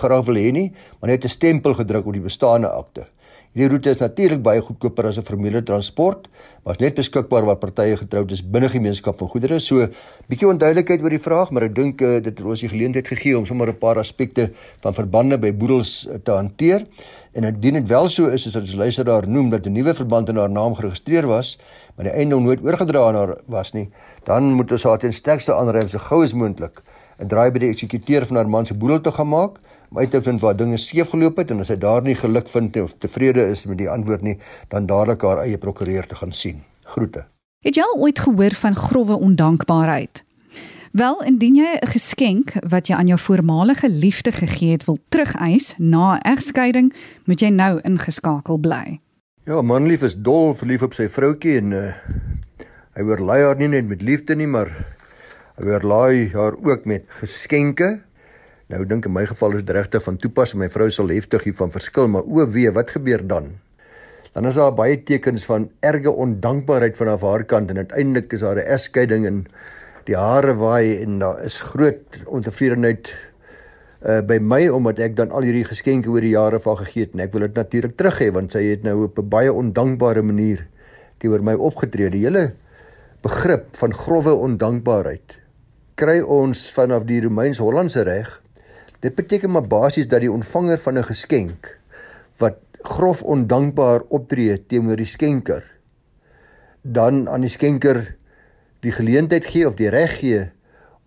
graag 0.00 0.24
wil 0.24 0.34
hê 0.34 0.50
nie, 0.50 0.72
maar 0.98 1.10
net 1.10 1.24
'n 1.24 1.28
stempel 1.28 1.74
gedruk 1.74 2.06
op 2.06 2.12
die 2.12 2.22
bestaande 2.22 2.68
akte. 2.68 3.04
Hierdie 3.52 3.68
roete 3.68 3.90
is 3.90 3.98
natuurlik 3.98 4.42
baie 4.42 4.60
goedkoper 4.60 5.06
as 5.06 5.18
'n 5.18 5.22
formele 5.22 5.62
transport, 5.62 6.26
maar 6.64 6.74
is 6.74 6.80
net 6.80 6.94
beskikbaar 6.94 7.44
waar 7.44 7.56
partye 7.56 7.96
getroud 7.96 8.30
is 8.30 8.40
binne 8.40 8.68
gemeenskap 8.68 9.18
van 9.18 9.28
goedere. 9.28 9.60
So 9.60 9.88
bietjie 10.26 10.48
onduidelikheid 10.48 11.02
oor 11.02 11.10
die 11.10 11.18
vraag, 11.18 11.50
maar 11.50 11.62
ek 11.62 11.74
dink 11.74 12.00
uh, 12.00 12.14
dit 12.14 12.24
het 12.38 12.40
ons 12.40 12.60
die 12.60 12.68
geleentheid 12.68 13.08
gegee 13.08 13.36
om 13.38 13.44
sommer 13.44 13.68
'n 13.68 13.78
paar 13.78 13.98
aspekte 13.98 14.50
van 14.80 14.94
verbande 14.94 15.38
by 15.38 15.52
boedels 15.52 16.08
uh, 16.08 16.14
te 16.24 16.30
hanteer. 16.30 16.86
En 17.34 17.44
indien 17.44 17.74
dit 17.74 17.88
wel 17.88 18.08
so 18.08 18.26
is, 18.26 18.46
is 18.46 18.52
dat 18.52 18.62
ons 18.62 18.74
luister 18.74 19.04
daar 19.04 19.28
noem 19.28 19.50
dat 19.50 19.66
'n 19.66 19.72
nuwe 19.72 19.94
verband 19.94 20.28
in 20.28 20.36
haar 20.36 20.50
naam 20.50 20.74
geregistreer 20.74 21.26
was, 21.26 21.58
maar 21.96 22.04
die 22.04 22.14
eiendom 22.14 22.42
nooit 22.42 22.64
oorgedra 22.64 23.08
aan 23.08 23.14
haar 23.14 23.36
was 23.46 23.72
nie, 23.72 23.90
dan 24.24 24.52
moet 24.52 24.72
ons 24.72 24.82
haar 24.82 24.98
ten 24.98 25.12
sterkste 25.12 25.54
aanraai 25.54 25.88
so 25.88 25.98
gou 25.98 26.22
as 26.22 26.32
moontlik 26.32 26.80
'n 27.22 27.28
draai 27.28 27.50
by 27.50 27.58
die 27.58 27.70
eksekuteur 27.70 28.26
van 28.26 28.36
haar 28.36 28.48
man 28.48 28.66
se 28.66 28.74
boedel 28.74 29.00
te 29.00 29.12
gaan 29.12 29.28
maak 29.28 29.60
om 29.90 29.98
uit 29.98 30.10
te 30.10 30.22
vind 30.22 30.40
waar 30.40 30.56
dinge 30.56 30.76
skeef 30.76 31.08
geloop 31.08 31.36
het 31.36 31.50
en 31.50 31.60
as 31.60 31.68
hy 31.68 31.76
daar 31.76 32.02
nie 32.02 32.14
geluk 32.14 32.48
vind 32.48 32.76
of 32.76 32.94
tevrede 32.98 33.44
is 33.52 33.64
met 33.64 33.78
die 33.78 33.90
antwoord 33.90 34.22
nie, 34.22 34.38
dan 34.68 34.86
dadelik 34.86 35.22
haar 35.22 35.44
eie 35.44 35.58
prokureur 35.58 36.06
te 36.06 36.14
gaan 36.14 36.32
sien. 36.32 36.62
Groete. 36.84 37.26
Het 37.62 37.76
jy 37.76 37.82
al 37.82 38.00
ooit 38.00 38.18
gehoor 38.18 38.54
van 38.58 38.74
grouwe 38.74 39.18
ondankbaarheid? 39.18 40.24
Wel, 40.92 41.22
indien 41.24 41.54
jy 41.56 41.78
'n 41.80 41.86
geskenk 41.88 42.52
wat 42.68 42.86
jy 42.86 42.94
aan 42.94 43.06
jou 43.06 43.18
voormalige 43.18 43.88
liefde 43.88 44.32
gegee 44.32 44.72
het 44.72 44.84
wil 44.84 44.98
terugeis 45.08 45.74
na 45.78 46.14
'n 46.16 46.20
egskeiding, 46.20 46.92
moet 47.24 47.40
jy 47.40 47.48
nou 47.48 47.80
ingeskakel 47.82 48.56
bly. 48.56 49.00
Ja, 49.44 49.62
manlief 49.62 50.02
is 50.02 50.14
dol 50.14 50.54
verlief 50.54 50.82
op 50.82 50.94
sy 50.94 51.08
vroutjie 51.08 51.56
en 51.56 51.72
uh, 51.72 51.94
hy 52.94 53.02
oorlaai 53.02 53.42
haar 53.42 53.56
nie 53.56 53.68
net 53.68 53.88
met 53.88 54.02
liefde 54.02 54.36
nie, 54.36 54.46
maar 54.46 54.68
oorlaai 55.56 56.30
haar 56.32 56.56
ook 56.62 56.84
met 56.84 57.04
geskenke 57.20 58.00
Nou 58.72 58.86
dink 58.88 59.04
in 59.04 59.12
my 59.12 59.26
geval 59.28 59.58
is 59.58 59.64
dit 59.66 59.74
regtig 59.76 60.00
van 60.00 60.16
toepassing. 60.16 60.62
My 60.62 60.70
vrou 60.72 60.86
sal 60.88 61.10
heftig 61.12 61.42
hiervan 61.44 61.72
verskil, 61.74 62.06
maar 62.08 62.24
o 62.24 62.46
wee, 62.48 62.70
wat 62.72 62.94
gebeur 62.94 63.20
dan? 63.28 63.50
Dan 64.32 64.48
is 64.48 64.56
daar 64.56 64.72
baie 64.72 64.96
tekens 65.04 65.44
van 65.44 65.66
erge 65.84 66.08
ondankbaarheid 66.08 66.96
vanaf 66.96 67.20
haar 67.28 67.44
kant 67.44 67.70
en 67.70 67.82
uiteindelik 67.82 68.32
is 68.32 68.40
daar 68.40 68.56
'n 68.56 68.64
egskeiding 68.76 69.26
en 69.26 69.44
die 70.08 70.16
hare 70.16 70.54
waai 70.56 71.02
en 71.02 71.18
daar 71.18 71.44
is 71.44 71.60
groot 71.60 72.22
ontevredenheid 72.26 73.12
uh 74.02 74.20
by 74.20 74.38
my 74.40 74.68
omdat 74.68 74.98
ek 74.98 75.16
dan 75.16 75.30
al 75.30 75.42
hierdie 75.42 75.68
geskenke 75.68 76.08
oor 76.08 76.20
die 76.20 76.32
jare 76.32 76.60
van 76.60 76.76
gegee 76.76 77.04
het 77.04 77.12
en 77.12 77.20
ek 77.20 77.32
wil 77.32 77.40
dit 77.40 77.54
natuurlik 77.54 77.96
terug 77.96 78.18
hê 78.18 78.32
want 78.32 78.52
sy 78.52 78.64
het 78.64 78.82
nou 78.82 79.04
op 79.04 79.18
'n 79.18 79.28
baie 79.28 79.52
ondankbare 79.52 80.22
manier 80.22 80.66
teenoor 81.18 81.42
my 81.42 81.54
opgetree. 81.54 82.10
Die 82.10 82.24
hele 82.24 82.54
begrip 83.20 83.76
van 83.76 83.94
grouwe 83.94 84.34
ondankbaarheid 84.34 85.41
kry 85.94 86.20
ons 86.20 86.70
vanaf 86.72 87.04
die 87.04 87.20
Romeins-Hollandse 87.20 88.02
reg 88.02 88.42
Dit 89.02 89.16
beteken 89.18 89.50
maar 89.50 89.66
basies 89.66 90.06
dat 90.06 90.22
die 90.22 90.30
ontvanger 90.30 90.78
van 90.78 90.98
'n 90.98 91.10
geskenk 91.10 91.78
wat 92.38 92.58
grof 92.82 93.22
ondankbaar 93.22 94.02
optree 94.08 94.66
teenoor 94.66 94.96
die 94.96 95.10
skenker 95.10 95.64
dan 96.82 97.28
aan 97.28 97.40
die 97.40 97.50
skenker 97.50 98.16
die 98.80 98.92
geleentheid 98.92 99.44
gee 99.44 99.66
of 99.66 99.74
die 99.74 99.90
reg 99.90 100.18
gee 100.18 100.50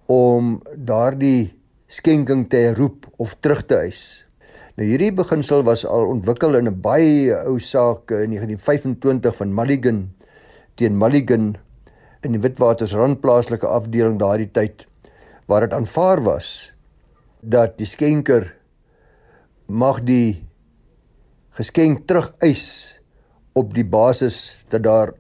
om 0.06 0.62
daardie 0.76 1.56
skenking 1.88 2.50
te 2.50 2.74
roep 2.74 3.08
of 3.18 3.36
terug 3.40 3.66
te 3.66 3.76
eis. 3.76 4.26
Nou 4.76 4.88
hierdie 4.88 5.12
beginsel 5.12 5.64
was 5.64 5.86
al 5.86 6.08
ontwikkel 6.08 6.56
in 6.56 6.68
'n 6.68 6.82
baie 6.82 7.36
ou 7.48 7.60
saak 7.60 8.12
in 8.12 8.30
1925 8.36 9.36
van 9.36 9.54
Mulligan 9.54 10.12
teen 10.76 10.98
Mulligan 10.98 11.56
in 12.26 12.34
die 12.34 12.42
Witwatersrand 12.42 13.22
plaaslike 13.22 13.68
afdeling 13.70 14.18
daardie 14.20 14.50
tyd 14.50 14.88
waar 15.50 15.68
dit 15.68 15.76
aanvaar 15.78 16.24
was 16.26 16.72
dat 17.42 17.78
die 17.78 17.88
skenker 17.88 18.50
mag 19.70 20.02
die 20.06 20.42
geskenk 21.58 22.08
terugeis 22.10 22.66
op 23.56 23.76
die 23.78 23.86
basis 23.86 24.66
dat 24.74 24.84
daar 24.84 25.14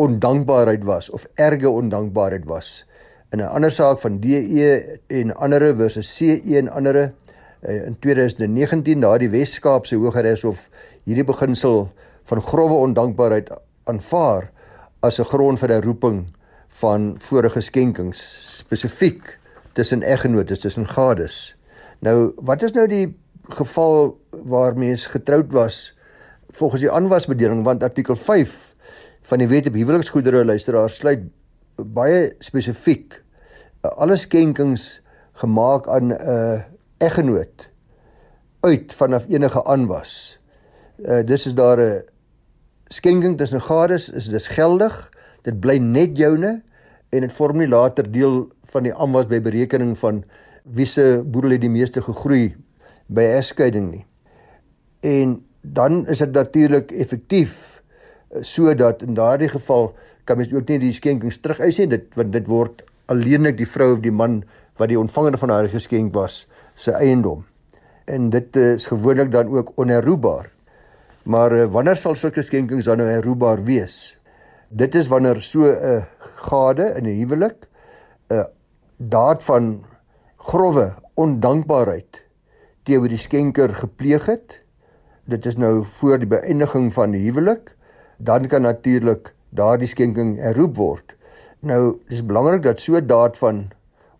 ondankbaarheid 0.00 0.82
was 0.84 1.10
of 1.10 1.26
erge 1.38 1.70
ondankbaarheid 1.70 2.48
was. 2.50 2.84
In 3.30 3.38
'n 3.38 3.50
ander 3.50 3.70
saak 3.70 3.98
van 3.98 4.20
DE 4.20 4.98
en 5.06 5.34
ander 5.34 5.76
versus 5.76 6.16
CE 6.16 6.58
en 6.58 6.68
ander 6.68 6.96
eh, 7.60 7.86
in 7.86 7.96
2019 7.98 8.98
na 8.98 9.18
die 9.18 9.30
Wes-Kaapse 9.30 9.96
Hooggeregshof 9.96 10.68
hierdie 11.04 11.24
beginsel 11.24 11.92
van 12.24 12.42
grouwe 12.42 12.74
ondankbaarheid 12.74 13.50
aanvaar 13.84 14.50
as 15.04 15.20
'n 15.20 15.28
grond 15.28 15.58
vir 15.58 15.70
'n 15.70 15.82
roeping 15.82 16.24
van 16.80 17.14
vorige 17.18 17.60
skenkings 17.60 18.20
spesifiek 18.58 19.38
tussen 19.72 20.02
eggenotes, 20.02 20.58
tussen 20.58 20.88
gades. 20.88 21.56
Nou, 21.98 22.32
wat 22.36 22.62
is 22.62 22.72
nou 22.72 22.86
die 22.88 23.16
geval 23.48 24.18
waar 24.44 24.78
mens 24.78 25.06
getroud 25.06 25.52
was 25.52 25.94
volgens 26.48 26.80
die 26.80 26.90
aanwasbedeling 26.90 27.64
want 27.64 27.82
artikel 27.82 28.16
5 28.16 28.74
van 29.22 29.38
die 29.38 29.48
wet 29.48 29.66
op 29.66 29.74
huweliksgoedere 29.74 30.44
luisteraar 30.44 30.90
sluit 30.90 31.26
baie 31.76 32.34
spesifiek 32.38 33.22
uh, 33.82 33.90
alle 33.90 34.16
skenkings 34.16 35.02
gemaak 35.32 35.88
aan 35.88 36.12
'n 36.12 36.18
uh, 36.20 36.60
eggenoot 36.98 37.68
uit 38.60 38.94
vanaf 38.94 39.26
enige 39.28 39.64
aanwas. 39.64 40.38
Uh 40.98 41.20
dis 41.26 41.46
is 41.46 41.54
daar 41.54 41.78
'n 41.78 42.02
skenking 42.92 43.38
tussen 43.38 43.62
gades 43.62 44.08
is 44.10 44.28
dis 44.32 44.48
geldig. 44.56 44.94
Dit 45.42 45.60
bly 45.60 45.78
net 45.78 46.18
joune 46.18 46.62
en 47.14 47.20
dit 47.26 47.32
vorm 47.32 47.60
nie 47.62 47.68
later 47.68 48.06
deel 48.10 48.44
van 48.72 48.86
die 48.86 48.94
aanwas 48.94 49.28
by 49.30 49.40
berekening 49.44 49.94
van 49.98 50.24
wie 50.64 50.86
se 50.88 51.22
boedel 51.24 51.56
het 51.56 51.62
die 51.64 51.72
meeste 51.72 52.02
gegroei 52.02 52.54
by 53.06 53.26
egskeiding 53.36 53.90
nie. 53.92 54.04
En 55.04 55.36
dan 55.60 56.06
is 56.08 56.18
dit 56.24 56.32
natuurlik 56.32 56.92
effektief 56.92 57.54
uh, 58.32 58.42
sodat 58.42 59.02
in 59.04 59.14
daardie 59.14 59.48
geval 59.52 59.92
kan 60.24 60.40
mens 60.40 60.52
ook 60.52 60.68
nie 60.68 60.80
die 60.80 60.92
skenkings 60.96 61.40
terugeis 61.44 61.78
nie 61.80 61.90
dit 61.92 62.08
want 62.16 62.32
dit 62.32 62.48
word 62.48 62.84
alleenlik 63.12 63.58
die 63.60 63.68
vrou 63.68 63.92
of 63.94 64.00
die 64.04 64.12
man 64.12 64.42
wat 64.80 64.90
die 64.90 64.98
ontvanger 64.98 65.36
van 65.38 65.52
haar 65.52 65.68
geskenk 65.68 66.14
was 66.16 66.44
se 66.74 66.92
eiendom. 66.98 67.44
En 68.10 68.30
dit 68.30 68.56
is 68.56 68.86
gewoonlik 68.90 69.30
dan 69.32 69.52
ook 69.52 69.72
onherroebaar. 69.80 70.50
Maar 71.24 71.52
uh, 71.52 71.64
wanneer 71.72 71.96
sal 71.96 72.16
sulke 72.20 72.42
skenkings 72.44 72.84
dan 72.84 73.00
nou 73.00 73.08
herroebaar 73.08 73.62
wees? 73.64 74.18
Dit 74.68 74.94
is 74.94 75.08
wanneer 75.08 75.40
so 75.40 75.64
'n 75.64 75.76
uh, 75.80 76.02
gade 76.48 76.92
in 76.98 77.08
'n 77.08 77.16
huwelik 77.20 77.64
'n 78.28 78.34
uh, 78.34 78.44
daad 78.96 79.44
van 79.44 79.84
grove 80.36 80.94
ondankbaarheid 81.14 82.24
teenoor 82.82 83.08
die 83.08 83.18
skenker 83.18 83.74
gepleeg 83.74 84.26
het. 84.26 84.60
Dit 85.24 85.46
is 85.46 85.56
nou 85.56 85.84
voor 85.84 86.18
die 86.18 86.28
beëindiging 86.28 86.92
van 86.92 87.10
die 87.10 87.24
huwelik, 87.24 87.76
dan 88.18 88.46
kan 88.46 88.62
natuurlik 88.62 89.34
daardie 89.48 89.88
skenking 89.88 90.36
herroep 90.36 90.76
word. 90.76 91.16
Nou, 91.60 92.00
dis 92.08 92.26
belangrik 92.26 92.62
dat 92.62 92.80
so 92.80 92.96
'n 92.96 93.06
daad 93.06 93.38
van 93.38 93.70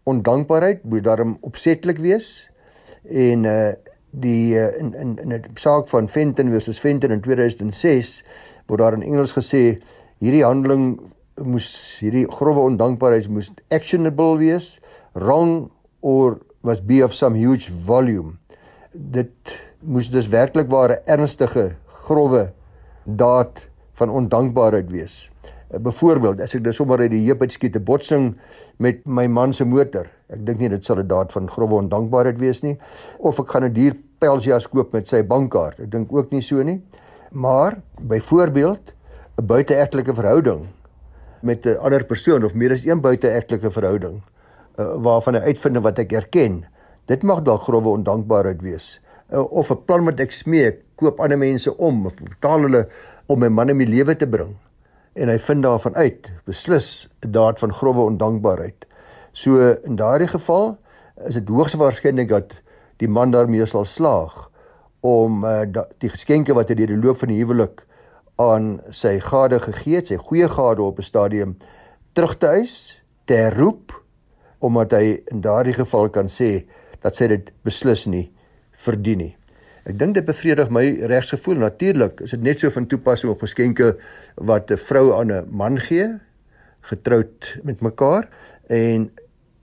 ondankbaarheid 0.02 0.84
moet 0.84 1.04
daarom 1.04 1.36
opsetlik 1.40 1.98
wees 1.98 2.50
en 3.04 3.44
uh 3.44 3.72
die 4.20 4.54
uh, 4.54 4.70
in 4.78 4.94
in 4.94 5.18
in 5.18 5.32
'n 5.32 5.56
saak 5.58 5.88
van 5.88 6.08
Fenton 6.08 6.50
versus 6.50 6.78
Fenton 6.78 7.10
in 7.10 7.20
2006 7.20 8.24
word 8.66 8.80
daar 8.80 8.94
in 8.94 9.02
Engels 9.02 9.32
gesê 9.32 9.80
hierdie 10.18 10.44
handeling 10.44 11.00
moes 11.42 11.98
hierdie 12.00 12.26
grove 12.30 12.60
ondankbaarheid 12.60 13.28
moes 13.28 13.50
actionable 13.70 14.38
wees 14.38 14.78
wrong 15.12 15.70
or 16.00 16.38
was 16.62 16.80
be 16.80 17.02
of 17.04 17.12
some 17.12 17.36
huge 17.36 17.70
volume. 17.84 18.38
Dit 18.92 19.60
moes 19.80 20.08
dus 20.10 20.28
werklik 20.28 20.70
ware 20.70 21.02
ernstige 21.04 21.76
grove 21.86 22.52
daad 23.04 23.68
van 23.92 24.10
ondankbaarheid 24.10 24.90
wees 24.90 25.33
Byvoorbeeld, 25.80 26.40
as 26.44 26.54
ek 26.54 26.62
nou 26.62 26.72
sommer 26.76 27.00
uit 27.02 27.10
die 27.10 27.24
heup 27.26 27.40
uitskiet 27.42 27.76
'n 27.76 27.84
botsing 27.84 28.36
met 28.78 29.06
my 29.06 29.26
man 29.26 29.52
se 29.52 29.64
motor. 29.64 30.06
Ek 30.28 30.44
dink 30.46 30.58
nie 30.60 30.68
dit 30.68 30.84
sal 30.84 30.98
'n 30.98 31.08
daad 31.08 31.32
van 31.32 31.48
grove 31.48 31.74
ondankbaarheid 31.74 32.38
wees 32.38 32.62
nie. 32.62 32.78
Of 33.18 33.38
ek 33.38 33.48
gaan 33.48 33.64
'n 33.64 33.72
duur 33.72 33.94
pelsjas 34.18 34.68
koop 34.68 34.92
met 34.92 35.08
sy 35.08 35.22
bankkaart. 35.22 35.80
Ek 35.80 35.90
dink 35.90 36.12
ook 36.12 36.30
nie 36.30 36.42
so 36.42 36.62
nie. 36.62 36.82
Maar 37.32 37.80
byvoorbeeld 38.00 38.92
'n 39.40 39.46
buiteegtelike 39.46 40.14
verhouding 40.14 40.68
met 41.42 41.66
'n 41.66 41.78
ander 41.78 42.04
persoon 42.04 42.44
of 42.44 42.54
meer 42.54 42.72
as 42.72 42.84
een 42.84 43.00
buiteegtelike 43.00 43.70
verhouding 43.70 44.22
uh, 44.78 44.94
waarvan 44.96 45.34
'n 45.34 45.42
uitvinding 45.42 45.84
wat 45.84 45.98
ek 45.98 46.12
erken, 46.12 46.64
dit 47.06 47.22
mag 47.22 47.42
dalk 47.42 47.62
grove 47.62 47.88
ondankbaarheid 47.88 48.62
wees. 48.62 49.00
Uh, 49.30 49.52
of 49.52 49.70
'n 49.70 49.84
plan 49.84 50.04
wat 50.04 50.20
ek 50.20 50.30
smeek, 50.30 50.82
koop 50.96 51.20
ander 51.20 51.38
mense 51.38 51.76
om 51.76 52.06
of 52.06 52.14
betaal 52.14 52.60
hulle 52.60 52.88
om 53.26 53.38
my 53.38 53.48
man 53.48 53.68
in 53.68 53.76
my 53.76 53.84
lewe 53.84 54.16
te 54.16 54.26
bring 54.26 54.56
en 55.14 55.30
hy 55.30 55.38
vind 55.38 55.62
daarvan 55.62 55.94
uit 55.94 56.30
beslis 56.46 57.08
'n 57.26 57.30
daad 57.30 57.58
van 57.58 57.72
grove 57.72 58.00
ondankbaarheid. 58.00 58.86
So 59.32 59.74
in 59.84 59.96
daardie 59.96 60.28
geval 60.28 60.76
is 61.26 61.34
dit 61.34 61.48
hoogs 61.48 61.74
waarskynlik 61.74 62.28
dat 62.28 62.52
die 62.96 63.08
man 63.08 63.30
daarmee 63.30 63.66
sal 63.66 63.84
slaag 63.84 64.50
om 65.00 65.44
uh, 65.44 65.62
die 65.98 66.08
geskenke 66.08 66.54
wat 66.54 66.68
hy 66.68 66.74
deur 66.74 66.94
die 66.94 67.02
loop 67.02 67.16
van 67.16 67.28
die 67.28 67.38
huwelik 67.42 67.86
aan 68.36 68.80
sy 68.90 69.18
gade 69.20 69.60
gegee 69.60 69.96
het, 69.96 70.06
sy 70.06 70.16
goeie 70.16 70.48
gade 70.48 70.82
op 70.82 70.98
'n 70.98 71.02
stadium 71.02 71.56
terug 72.12 72.38
te 72.38 72.46
eis, 72.46 73.02
te 73.24 73.34
herroep 73.34 74.02
omdat 74.58 74.92
hy 74.92 75.22
in 75.30 75.40
daardie 75.40 75.74
geval 75.74 76.08
kan 76.10 76.26
sê 76.28 76.64
dat 77.02 77.16
sy 77.16 77.26
dit 77.26 77.50
beslis 77.62 78.06
nie 78.06 78.32
verdien 78.72 79.18
nie. 79.18 79.36
Ek 79.84 79.98
dink 80.00 80.14
dit 80.16 80.24
bevredig 80.24 80.70
my 80.72 80.84
regsgevoel. 81.10 81.58
Natuurlik 81.60 82.22
is 82.24 82.32
dit 82.32 82.40
net 82.40 82.62
so 82.62 82.72
van 82.72 82.86
toepassing 82.88 83.32
op 83.32 83.42
geskenke 83.44 83.96
wat 84.36 84.70
'n 84.70 84.80
vrou 84.80 85.12
aan 85.20 85.32
'n 85.32 85.48
man 85.50 85.78
gee, 85.78 86.08
getroud 86.80 87.58
met 87.62 87.80
mekaar 87.80 88.28
en 88.68 89.10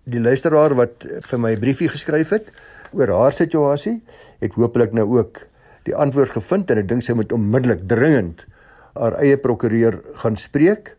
die 0.03 0.19
luisteraar 0.19 0.75
wat 0.75 1.05
vir 1.21 1.39
my 1.39 1.51
'n 1.51 1.59
briefie 1.59 1.89
geskryf 1.89 2.29
het 2.29 2.45
oor 2.93 3.07
haar 3.07 3.31
situasie, 3.31 4.01
het 4.39 4.53
hopelik 4.53 4.93
nou 4.93 5.17
ook 5.17 5.47
die 5.83 5.95
antwoord 5.95 6.29
gevind 6.29 6.71
en 6.71 6.77
ek 6.77 6.87
dink 6.87 7.03
sy 7.03 7.13
moet 7.13 7.31
onmiddellik 7.31 7.87
dringend 7.87 8.45
haar 8.93 9.17
eie 9.23 9.37
prokureur 9.37 10.01
gaan 10.21 10.37
spreek 10.37 10.95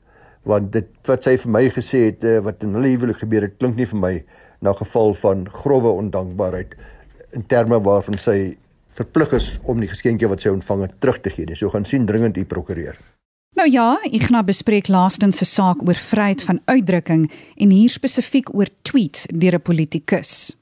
want 0.49 0.73
dit 0.73 0.89
wat 1.07 1.23
sy 1.25 1.37
vir 1.37 1.51
my 1.51 1.69
gesê 1.71 2.07
het 2.11 2.25
eh, 2.25 2.41
wat 2.43 2.63
in 2.63 2.75
hulle 2.75 2.89
huwelik 2.89 3.21
gebeur 3.23 3.47
het 3.47 3.59
klink 3.61 3.77
nie 3.77 3.87
vir 3.87 4.01
my 4.01 4.25
na 4.61 4.73
geval 4.73 5.15
van 5.15 5.47
grove 5.51 5.93
ondankbaarheid 6.03 6.75
in 7.39 7.47
terme 7.47 7.79
waarvan 7.81 8.19
sy 8.19 8.57
verplig 8.93 9.33
is 9.33 9.49
om 9.63 9.81
die 9.81 9.89
geskenke 9.89 10.29
wat 10.29 10.45
sy 10.45 10.53
ontvang 10.53 10.87
het 10.87 11.01
terug 11.01 11.21
te 11.21 11.33
gee. 11.33 11.47
Dis 11.49 11.59
so 11.59 11.73
gaan 11.73 11.85
sien 11.89 12.07
dringend 12.07 12.37
u 12.37 12.45
prokureur. 12.45 12.99
Nou 13.57 13.69
ja, 13.69 13.99
Ignas 14.09 14.45
bespreek 14.49 14.89
laastens 14.89 15.41
'n 15.41 15.45
saak 15.45 15.83
oor 15.83 15.95
vryheid 15.95 16.43
van 16.43 16.61
uitdrukking 16.65 17.31
en 17.57 17.71
hier 17.71 17.89
spesifiek 17.89 18.55
oor 18.55 18.67
tweets 18.83 19.27
deur 19.29 19.55
'n 19.55 19.63
politikus. 19.63 20.57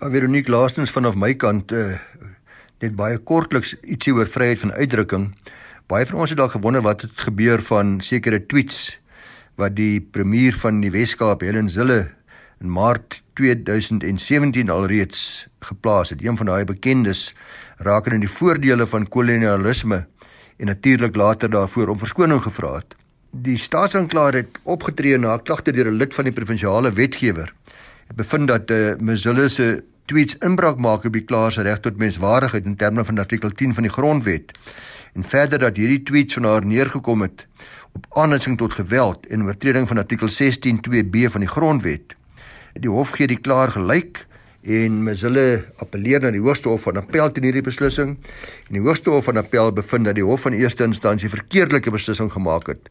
Ja, 0.00 0.10
Veronique 0.10 0.50
laastens 0.50 0.90
vanaf 0.90 1.14
my 1.14 1.34
kant 1.34 1.72
uh, 1.72 1.98
net 2.80 2.96
baie 2.96 3.18
kortliks 3.18 3.76
ietsie 3.82 4.12
oor 4.12 4.26
vryheid 4.26 4.58
van 4.58 4.72
uitdrukking. 4.72 5.36
Baie 5.86 6.06
van 6.06 6.18
ons 6.18 6.30
het 6.30 6.38
dalk 6.38 6.50
gewonder 6.50 6.82
wat 6.82 7.02
het 7.02 7.20
gebeur 7.20 7.62
van 7.62 8.00
sekere 8.00 8.46
tweets 8.46 8.98
wat 9.54 9.76
die 9.76 10.00
premier 10.00 10.54
van 10.56 10.80
die 10.80 10.90
Wes-Kaap, 10.90 11.40
Helen 11.40 11.68
Zille, 11.68 12.10
in 12.62 12.70
Maart 12.70 13.22
2017 13.34 14.70
alreeds 14.70 15.46
geplaas 15.60 16.10
het. 16.10 16.22
Een 16.22 16.36
van 16.36 16.46
daai 16.46 16.64
bekendes 16.64 17.34
rakende 17.76 18.22
die 18.22 18.30
voordele 18.30 18.86
van 18.86 19.08
kolonialisme 19.08 20.04
en 20.56 20.66
natuurlik 20.66 21.16
later 21.16 21.50
daarvoor 21.50 21.88
om 21.88 21.98
verskoning 21.98 22.42
gevra 22.42 22.74
het. 22.74 22.94
Die 23.30 23.58
staatsanklaer 23.58 24.34
het 24.34 24.58
opgetree 24.62 25.18
na 25.18 25.34
'n 25.34 25.42
klagte 25.42 25.72
deur 25.72 25.90
'n 25.90 25.96
lid 25.96 26.14
van 26.14 26.24
die 26.24 26.32
provinsiale 26.32 26.92
wetgewer. 26.92 27.52
Het 28.06 28.16
bevind 28.16 28.48
dat 28.48 28.70
eh 28.70 28.90
uh, 28.90 28.98
Mzille 28.98 29.48
se 29.48 29.84
tweets 30.04 30.36
inbraak 30.38 30.76
maak 30.76 31.04
op 31.04 31.12
die 31.12 31.24
klaar 31.24 31.52
se 31.52 31.62
reg 31.62 31.80
tot 31.80 31.96
menswaardigheid 31.96 32.64
in 32.64 32.76
terme 32.76 33.04
van 33.04 33.18
artikel 33.18 33.50
10 33.50 33.74
van 33.74 33.82
die 33.82 33.92
grondwet. 33.92 34.58
En 35.14 35.24
verder 35.24 35.58
dat 35.58 35.76
hierdie 35.76 36.02
tweets 36.02 36.34
van 36.34 36.44
haar 36.44 36.66
neergekom 36.66 37.20
het 37.20 37.46
op 37.92 38.06
aanleiding 38.08 38.58
tot 38.58 38.72
geweld 38.72 39.26
en 39.26 39.44
oortreding 39.44 39.88
van 39.88 39.98
artikel 39.98 40.28
16 40.28 40.80
2b 40.88 41.30
van 41.30 41.40
die 41.40 41.48
grondwet. 41.48 42.14
Die 42.80 42.90
hof 42.90 43.12
gee 43.16 43.28
die 43.28 43.40
klaar 43.40 43.72
gelyk 43.74 44.24
en 44.62 45.00
mes 45.02 45.24
hulle 45.26 45.64
appeleer 45.82 46.22
na 46.22 46.30
die 46.30 46.40
Hoogste 46.40 46.70
Hof 46.70 46.86
van 46.86 47.00
Appel 47.00 47.32
teen 47.34 47.48
hierdie 47.48 47.64
beslissing. 47.66 48.14
En 48.68 48.78
die 48.78 48.80
Hoogste 48.80 49.10
Hof 49.10 49.26
van 49.26 49.40
Appel 49.40 49.72
bevind 49.74 50.06
dat 50.06 50.16
die 50.16 50.24
Hof 50.24 50.46
van 50.46 50.56
Eerste 50.56 50.86
Instansie 50.86 51.28
verkeerdelike 51.28 51.90
beslissing 51.90 52.30
gemaak 52.32 52.70
het. 52.70 52.88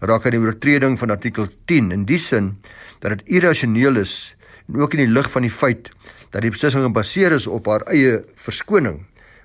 Raak 0.00 0.26
aan 0.26 0.36
die 0.36 0.40
oortreding 0.40 0.96
van 0.98 1.10
artikel 1.10 1.50
10 1.66 1.90
in 1.92 2.06
die 2.08 2.20
sin 2.22 2.54
dat 3.02 3.18
dit 3.18 3.36
irrasioneel 3.40 4.00
is 4.00 4.34
en 4.68 4.80
ook 4.80 4.94
in 4.94 5.04
die 5.04 5.12
lig 5.12 5.28
van 5.30 5.44
die 5.44 5.52
feit 5.52 5.90
dat 6.30 6.44
die 6.44 6.52
beslissing 6.54 6.86
gebaseer 6.86 7.34
is 7.36 7.48
op 7.50 7.68
haar 7.68 7.84
eie 7.90 8.22
verskoning 8.36 9.02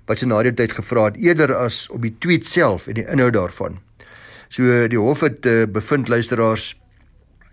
wat 0.07 0.19
sy 0.19 0.27
na 0.27 0.41
die 0.43 0.53
tyd 0.55 0.75
gevra 0.75 1.09
het 1.09 1.19
eerder 1.19 1.55
as 1.55 1.87
op 1.91 2.03
die 2.03 2.13
tweet 2.23 2.47
self 2.47 2.89
en 2.91 2.99
die 2.99 3.07
inhoud 3.07 3.35
daarvan. 3.35 3.79
So 4.53 4.87
die 4.91 4.99
hof 4.99 5.23
het 5.25 5.47
uh, 5.49 5.63
bevind 5.65 6.11
luisteraars 6.11 6.73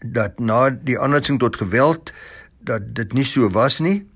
dat 0.04 0.38
na 0.38 0.70
die 0.70 0.98
aanleiding 0.98 1.38
tot 1.38 1.56
geweld 1.56 2.12
dat 2.58 2.94
dit 2.94 3.12
nie 3.12 3.24
so 3.24 3.50
was 3.50 3.80
nie 3.80 4.06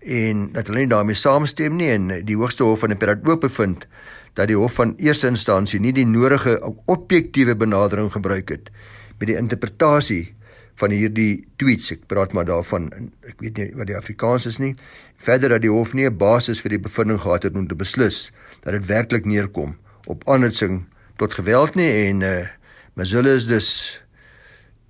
en 0.00 0.52
dat 0.52 0.66
hulle 0.66 0.84
nie 0.84 0.92
daarmee 0.92 1.14
saamstem 1.14 1.76
nie 1.76 1.90
en 1.92 2.08
die 2.24 2.36
hoogste 2.36 2.64
hof 2.64 2.80
van 2.84 2.94
die 2.94 2.98
Peraat 2.98 3.26
ook 3.28 3.40
bevind 3.40 3.86
dat 4.34 4.48
die 4.48 4.56
hof 4.56 4.78
van 4.78 4.94
eerste 4.98 5.28
instansie 5.28 5.80
nie 5.80 5.92
die 5.92 6.06
nodige 6.06 6.58
objektiewe 6.86 7.56
benadering 7.56 8.12
gebruik 8.12 8.48
het 8.48 8.70
met 9.18 9.28
die 9.28 9.36
interpretasie 9.36 10.34
van 10.80 10.94
hierdie 10.94 11.44
tweets. 11.60 11.90
Ek 11.92 12.06
praat 12.08 12.32
maar 12.36 12.46
daarvan 12.48 12.88
ek 13.28 13.42
weet 13.44 13.58
nie 13.60 13.68
wat 13.76 13.90
die 13.90 13.98
Afrikaans 13.98 14.46
is 14.48 14.60
nie. 14.62 14.74
Verder 15.20 15.56
dat 15.56 15.64
die 15.64 15.72
hof 15.72 15.92
nie 15.94 16.06
'n 16.08 16.16
basis 16.16 16.60
vir 16.60 16.76
die 16.76 16.84
bevinding 16.86 17.20
gehad 17.20 17.42
het 17.42 17.54
om 17.54 17.68
te 17.68 17.74
beslis 17.74 18.32
dat 18.62 18.72
dit 18.72 18.86
werklik 18.86 19.24
neerkom 19.24 19.76
op 20.06 20.28
aanhitsing 20.28 20.86
tot 21.16 21.34
geweld 21.34 21.74
nie 21.74 22.08
en 22.08 22.20
uh, 22.20 22.46
Mazule 22.94 23.34
is 23.34 23.46
dus 23.46 24.00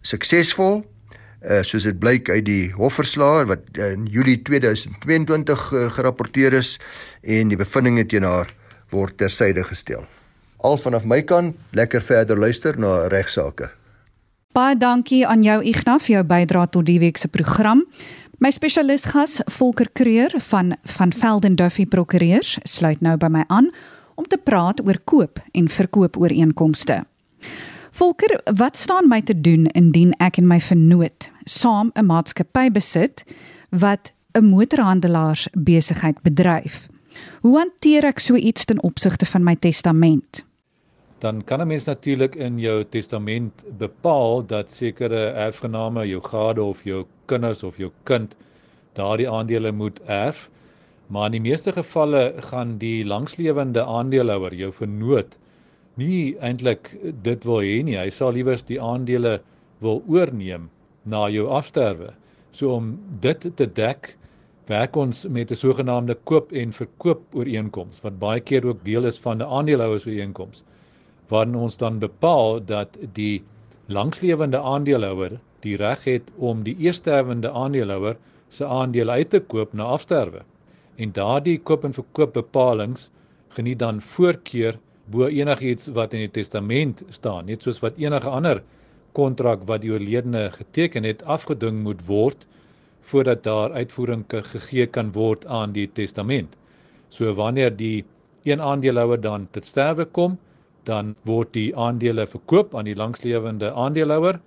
suksesvol 0.03 0.81
uh, 0.81 1.61
soos 1.67 1.87
dit 1.89 1.99
blyk 2.01 2.31
uit 2.31 2.45
die 2.47 2.71
hofverslae 2.77 3.47
wat 3.51 3.81
in 3.81 4.07
Julie 4.11 4.39
2022 4.47 5.67
uh, 5.73 5.89
gerapporteer 5.97 6.57
is 6.61 6.77
en 7.23 7.53
die 7.53 7.59
bevindinge 7.61 8.07
teen 8.09 8.27
haar 8.27 8.53
word 8.91 9.19
tersyde 9.21 9.65
gestel. 9.65 10.07
Al 10.61 10.77
vanaf 10.77 11.07
my 11.09 11.23
kant, 11.25 11.57
lekker 11.73 12.03
verder 12.05 12.39
luister 12.39 12.77
na 12.79 13.07
regsaake. 13.09 13.71
Baie 14.53 14.75
dankie 14.77 15.23
aan 15.27 15.45
jou 15.47 15.61
Ignas 15.63 16.05
vir 16.09 16.17
jou 16.19 16.25
bydrae 16.27 16.67
tot 16.75 16.89
die 16.89 16.99
week 17.01 17.21
se 17.23 17.31
program. 17.31 17.85
My 18.43 18.51
spesialis 18.51 19.07
gas 19.13 19.39
Volker 19.47 19.89
Kreur 19.95 20.35
van 20.51 20.75
van 20.97 21.13
Velden 21.13 21.57
Duffy 21.57 21.87
Prokureurs 21.87 22.59
sluit 22.65 23.01
nou 23.01 23.17
by 23.21 23.29
my 23.31 23.45
aan 23.49 23.71
om 24.17 24.27
te 24.27 24.37
praat 24.37 24.83
oor 24.85 24.99
koop 25.05 25.39
en 25.53 25.69
verkoop 25.69 26.19
ooreenkomste. 26.21 27.03
Volker, 28.01 28.41
wat 28.57 28.77
staan 28.77 29.09
my 29.13 29.19
te 29.21 29.35
doen 29.37 29.67
indien 29.77 30.15
ek 30.25 30.39
en 30.41 30.47
my 30.49 30.57
vennoot 30.65 31.27
saam 31.45 31.91
'n 31.93 32.07
maatskappy 32.09 32.71
besit 32.73 33.25
wat 33.83 34.13
'n 34.33 34.45
motorhandelaars 34.45 35.43
besigheid 35.53 36.23
bedryf? 36.23 36.89
Hoe 37.43 37.59
hanteer 37.59 38.05
ek 38.05 38.19
so 38.19 38.35
iets 38.35 38.65
ten 38.65 38.81
opsigte 38.83 39.27
van 39.27 39.45
my 39.45 39.55
testament? 39.55 40.47
Dan 41.19 41.45
kan 41.45 41.61
'n 41.61 41.67
mens 41.67 41.85
natuurlik 41.85 42.35
in 42.35 42.59
jou 42.59 42.85
testament 42.85 43.53
bepaal 43.79 44.47
dat 44.47 44.71
sekere 44.71 45.37
erfgename, 45.37 46.09
jou 46.09 46.23
gade 46.23 46.63
of 46.63 46.85
jou 46.85 47.05
kinders 47.27 47.63
of 47.63 47.77
jou 47.77 47.91
kind 48.05 48.35
daardie 48.93 49.29
aandele 49.31 49.73
moet 49.73 50.01
erf. 50.07 50.49
Maar 51.07 51.27
in 51.27 51.43
die 51.43 51.51
meeste 51.51 51.73
gevalle 51.73 52.33
gaan 52.37 52.79
die 52.79 53.05
langslewende 53.05 53.85
aandeelhouer, 53.85 54.55
jou 54.55 54.73
vennoot, 54.73 55.37
nie 56.01 56.37
eintlik 56.49 56.93
dit 57.27 57.45
wil 57.49 57.61
hê 57.67 57.81
nie. 57.85 57.99
Hy 58.01 58.11
sal 58.15 58.33
liewers 58.37 58.67
die 58.69 58.81
aandele 58.81 59.39
wil 59.85 60.03
oorneem 60.09 60.69
na 61.05 61.27
jou 61.33 61.47
afsterwe. 61.59 62.15
So 62.53 62.75
om 62.77 62.95
dit 63.25 63.47
te 63.57 63.67
dek, 63.67 64.15
werk 64.71 64.97
ons 65.03 65.25
met 65.37 65.51
'n 65.51 65.59
sogenaamde 65.61 66.15
koop 66.31 66.53
en 66.53 66.73
verkoop 66.73 67.23
ooreenkoms 67.35 68.03
wat 68.05 68.19
baie 68.19 68.41
keer 68.41 68.67
ook 68.67 68.85
deel 68.85 69.09
is 69.11 69.19
van 69.25 69.39
'n 69.43 69.53
aandeelhouers 69.59 70.07
ooreenkoms 70.07 70.63
waarin 71.31 71.57
ons 71.57 71.77
dan 71.77 71.99
bepaal 71.99 72.61
dat 72.67 72.99
die 73.19 73.43
langslewende 73.87 74.61
aandeelhouer 74.75 75.39
die 75.67 75.77
reg 75.77 76.05
het 76.05 76.31
om 76.51 76.63
die 76.63 76.77
eersterwende 76.87 77.51
aandeelhouer 77.51 78.17
se 78.49 78.67
aandele 78.67 79.11
uit 79.11 79.31
te 79.31 79.41
koop 79.41 79.73
na 79.73 79.85
afsterwe 79.97 80.43
en 80.97 81.13
daardie 81.19 81.59
koop 81.59 81.85
en 81.85 81.97
verkoop 81.99 82.33
bepalinge 82.35 83.09
geniet 83.57 83.79
dan 83.79 84.01
voorkeur 84.01 84.79
bo 85.11 85.27
enigiets 85.27 85.91
wat 85.97 86.15
in 86.15 86.25
die 86.27 86.35
testament 86.41 87.03
staan 87.11 87.47
net 87.51 87.67
soos 87.67 87.81
wat 87.85 87.99
enige 87.99 88.31
ander 88.31 88.63
kontrak 89.19 89.67
wat 89.67 89.83
die 89.83 89.91
oorledene 89.93 90.49
geteken 90.55 91.09
het 91.09 91.25
afgedwing 91.37 91.83
moet 91.87 92.03
word 92.07 92.47
voordat 93.11 93.43
daar 93.43 93.73
uitvoering 93.73 94.25
gegee 94.29 94.87
kan 94.87 95.13
word 95.13 95.47
aan 95.47 95.73
die 95.73 95.89
testament. 95.99 96.55
So 97.09 97.35
wanneer 97.35 97.73
die 97.77 98.05
een 98.45 98.61
aandeelhouer 98.61 99.21
dan 99.21 99.49
tot 99.51 99.67
sterwe 99.67 100.05
kom, 100.05 100.39
dan 100.85 101.15
word 101.29 101.53
die 101.53 101.71
aandele 101.77 102.27
verkoop 102.27 102.75
aan 102.75 102.89
die 102.89 102.97
langslewende 102.97 103.73
aandeelhouer. 103.73 104.39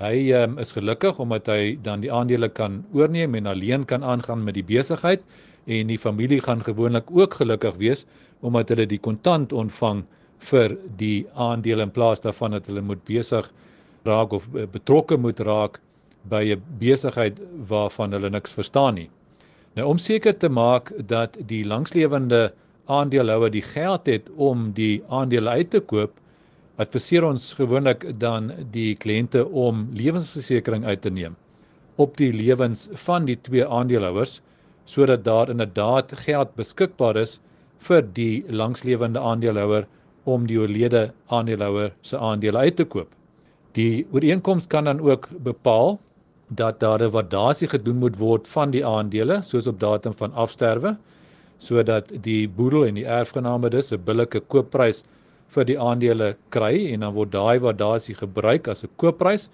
Hy 0.00 0.32
um, 0.36 0.58
is 0.58 0.72
gelukkig 0.72 1.18
omdat 1.20 1.48
hy 1.50 1.76
dan 1.84 2.04
die 2.04 2.12
aandele 2.12 2.48
kan 2.48 2.80
oorneem 2.96 3.34
en 3.34 3.46
alleen 3.46 3.84
kan 3.84 4.04
aangaan 4.04 4.44
met 4.44 4.56
die 4.56 4.64
besigheid 4.64 5.24
en 5.66 5.90
die 5.90 5.98
familie 6.00 6.40
gaan 6.40 6.62
gewoonlik 6.64 7.10
ook 7.12 7.36
gelukkig 7.40 7.76
wees 7.82 8.06
omdat 8.40 8.72
hulle 8.72 8.86
die 8.90 9.00
kontant 9.06 9.52
ontvang 9.52 10.02
vir 10.50 10.76
die 11.02 11.26
aandele 11.34 11.86
in 11.88 11.94
plaas 11.96 12.22
daarvan 12.24 12.56
dat 12.56 12.68
hulle 12.70 12.82
moet 12.82 13.02
besig 13.08 13.50
raak 14.08 14.32
of 14.38 14.46
eh, 14.54 14.66
betrokke 14.76 15.16
moet 15.16 15.40
raak 15.40 15.80
by 16.32 16.42
'n 16.54 16.62
besigheid 16.80 17.40
waarvan 17.68 18.12
hulle 18.12 18.30
niks 18.30 18.52
verstaan 18.52 18.94
nie. 18.94 19.10
Nou 19.76 19.88
om 19.88 19.98
seker 19.98 20.38
te 20.38 20.48
maak 20.48 20.92
dat 21.08 21.36
die 21.46 21.64
langslewende 21.64 22.52
aandeelhouer 22.86 23.50
die 23.50 23.62
geld 23.62 24.06
het 24.06 24.30
om 24.36 24.72
die 24.72 25.02
aandele 25.08 25.50
uit 25.50 25.70
te 25.70 25.80
koop, 25.80 26.12
adviseer 26.76 27.24
ons 27.24 27.52
gewoonlik 27.54 28.18
dan 28.18 28.52
die 28.72 28.96
kliënte 28.96 29.46
om 29.46 29.88
lewensversekering 29.92 30.84
uit 30.84 31.02
te 31.02 31.10
neem 31.10 31.36
op 32.00 32.16
die 32.16 32.32
lewens 32.32 32.88
van 33.04 33.26
die 33.28 33.36
twee 33.46 33.66
aandeelhouers 33.66 34.38
sodat 34.90 35.24
daar 35.24 35.50
inderdaad 35.52 36.12
geld 36.24 36.54
beskikbaar 36.58 37.18
is 37.22 37.38
vir 37.88 38.02
die 38.02 38.44
langslewende 38.48 39.20
aandeelhouer 39.20 39.86
om 40.24 40.46
die 40.46 40.58
oorlede 40.60 41.10
aandeelhouer 41.28 41.92
se 42.02 42.18
aandele 42.18 42.58
uit 42.58 42.76
te 42.76 42.84
koop. 42.84 43.08
Die 43.78 44.06
ooreenkoms 44.12 44.66
kan 44.66 44.84
dan 44.84 45.00
ook 45.00 45.28
bepaal 45.46 45.98
dat 46.50 46.80
daar 46.80 47.02
'n 47.02 47.10
waardasie 47.10 47.68
gedoen 47.68 47.96
moet 47.96 48.16
word 48.18 48.48
van 48.48 48.70
die 48.70 48.84
aandele 48.86 49.42
soos 49.42 49.66
op 49.66 49.80
datum 49.80 50.14
van 50.14 50.32
afsterwe 50.32 50.96
sodat 51.58 52.12
die 52.24 52.48
boedel 52.48 52.86
en 52.86 52.94
die 52.94 53.06
erfgename 53.06 53.70
dus 53.70 53.92
'n 53.92 54.04
billike 54.04 54.40
koopprys 54.40 55.04
vir 55.54 55.64
die 55.64 55.78
aandele 55.78 56.36
kry 56.48 56.92
en 56.92 57.00
dan 57.00 57.14
word 57.14 57.32
daai 57.32 57.58
waardasie 57.58 58.14
gebruik 58.14 58.68
as 58.68 58.84
'n 58.84 58.90
koopprys 58.96 59.48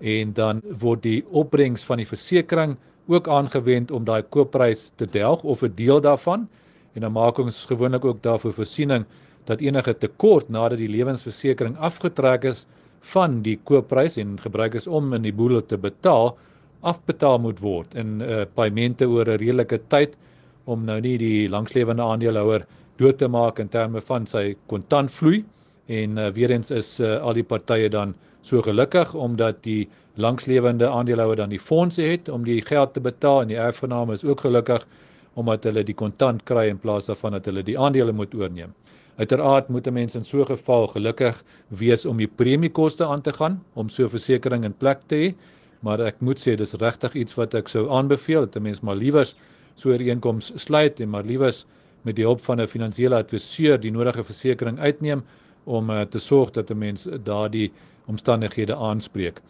en 0.00 0.32
dan 0.32 0.62
word 0.80 1.02
die 1.02 1.24
opbrengs 1.30 1.84
van 1.84 1.98
die 1.98 2.06
versekering 2.06 2.76
ook 3.06 3.28
aangewend 3.28 3.90
om 3.90 4.04
daai 4.04 4.22
koopprys 4.22 4.90
te 4.96 5.06
delg 5.06 5.42
of 5.44 5.62
'n 5.62 5.74
deel 5.74 6.00
daarvan 6.00 6.48
en 6.94 7.00
dan 7.06 7.12
maak 7.12 7.38
ons 7.38 7.66
gewoonlik 7.66 8.04
ook 8.04 8.22
daarvoor 8.22 8.52
voorsiening 8.52 9.04
dat 9.44 9.60
enige 9.60 9.94
tekort 9.98 10.48
nadat 10.48 10.78
die 10.78 10.90
lewensversekering 10.90 11.76
afgetrek 11.78 12.44
is 12.44 12.66
van 13.12 13.40
die 13.42 13.58
koopprys 13.64 14.16
en 14.16 14.36
gebruik 14.40 14.74
is 14.78 14.86
om 14.86 15.14
in 15.14 15.22
die 15.26 15.34
boedel 15.34 15.64
te 15.66 15.78
betaal 15.78 16.36
afbetaal 16.82 17.38
moet 17.38 17.60
word. 17.62 17.94
In 17.94 18.20
uh, 18.20 18.42
paemente 18.54 19.06
oor 19.06 19.26
'n 19.26 19.38
redelike 19.38 19.80
tyd 19.88 20.16
om 20.64 20.84
nou 20.84 21.00
nie 21.00 21.16
die 21.18 21.48
langslewende 21.48 22.02
aandeelhouer 22.02 22.66
dood 22.98 23.18
te 23.18 23.28
maak 23.28 23.58
in 23.58 23.68
terme 23.68 24.00
van 24.00 24.26
sy 24.26 24.54
kontantvloei 24.70 25.44
en 25.86 26.18
uh, 26.18 26.28
weer 26.30 26.50
eens 26.50 26.70
is 26.70 27.00
uh, 27.00 27.18
al 27.20 27.34
die 27.34 27.46
partye 27.46 27.88
dan 27.90 28.14
so 28.42 28.62
gelukkig 28.62 29.14
omdat 29.14 29.62
die 29.62 29.88
langslewende 30.14 30.88
aandeelhouer 30.88 31.36
dan 31.36 31.50
die 31.50 31.60
fondse 31.60 32.02
het 32.02 32.28
om 32.28 32.44
die 32.44 32.60
geld 32.60 32.94
te 32.94 33.00
betaal 33.00 33.42
en 33.42 33.48
die 33.48 33.58
erfgename 33.58 34.12
is 34.12 34.24
ook 34.24 34.40
gelukkig 34.40 34.86
omdat 35.34 35.64
hulle 35.64 35.84
die 35.84 35.94
kontant 35.94 36.44
kry 36.44 36.68
in 36.68 36.78
plaas 36.78 37.06
daarvan 37.06 37.32
dat 37.32 37.46
hulle 37.48 37.62
die 37.62 37.78
aandele 37.78 38.12
moet 38.12 38.34
oorneem. 38.34 38.74
Uiteraard 39.16 39.68
moet 39.68 39.86
'n 39.86 39.92
mens 39.92 40.14
in 40.14 40.24
so 40.24 40.40
'n 40.40 40.46
geval 40.46 40.86
gelukkig 40.86 41.44
wees 41.68 42.06
om 42.06 42.16
die 42.16 42.26
premiekoste 42.26 43.04
aan 43.04 43.22
te 43.22 43.32
gaan 43.32 43.62
om 43.74 43.88
so 43.88 44.04
'n 44.04 44.10
versekering 44.10 44.64
in 44.64 44.72
plek 44.72 45.00
te 45.06 45.16
hê, 45.16 45.34
maar 45.80 46.00
ek 46.00 46.20
moet 46.20 46.38
sê 46.38 46.56
dis 46.56 46.74
regtig 46.74 47.14
iets 47.14 47.34
wat 47.34 47.54
ek 47.54 47.68
sou 47.68 47.88
aanbeveel 47.90 48.40
dat 48.40 48.56
'n 48.56 48.62
mens 48.62 48.80
maar 48.80 48.96
liewers 48.96 49.34
so 49.74 49.88
'n 49.88 49.92
ooreenkoms 49.92 50.52
sluit 50.56 51.00
en 51.00 51.10
maar 51.10 51.24
liewers 51.24 51.66
met 52.02 52.16
die 52.16 52.24
hulp 52.24 52.40
van 52.40 52.60
'n 52.60 52.66
finansiële 52.66 53.16
adviseur 53.16 53.80
die 53.80 53.90
nodige 53.90 54.24
versekerings 54.24 54.80
uitneem 54.80 55.22
om 55.64 55.90
uh, 55.90 56.00
te 56.00 56.18
sorg 56.18 56.50
dat 56.50 56.70
'n 56.70 56.78
mens 56.78 57.08
daardie 57.24 57.72
omstandighede 58.06 58.74
aanspreek. 58.74 59.40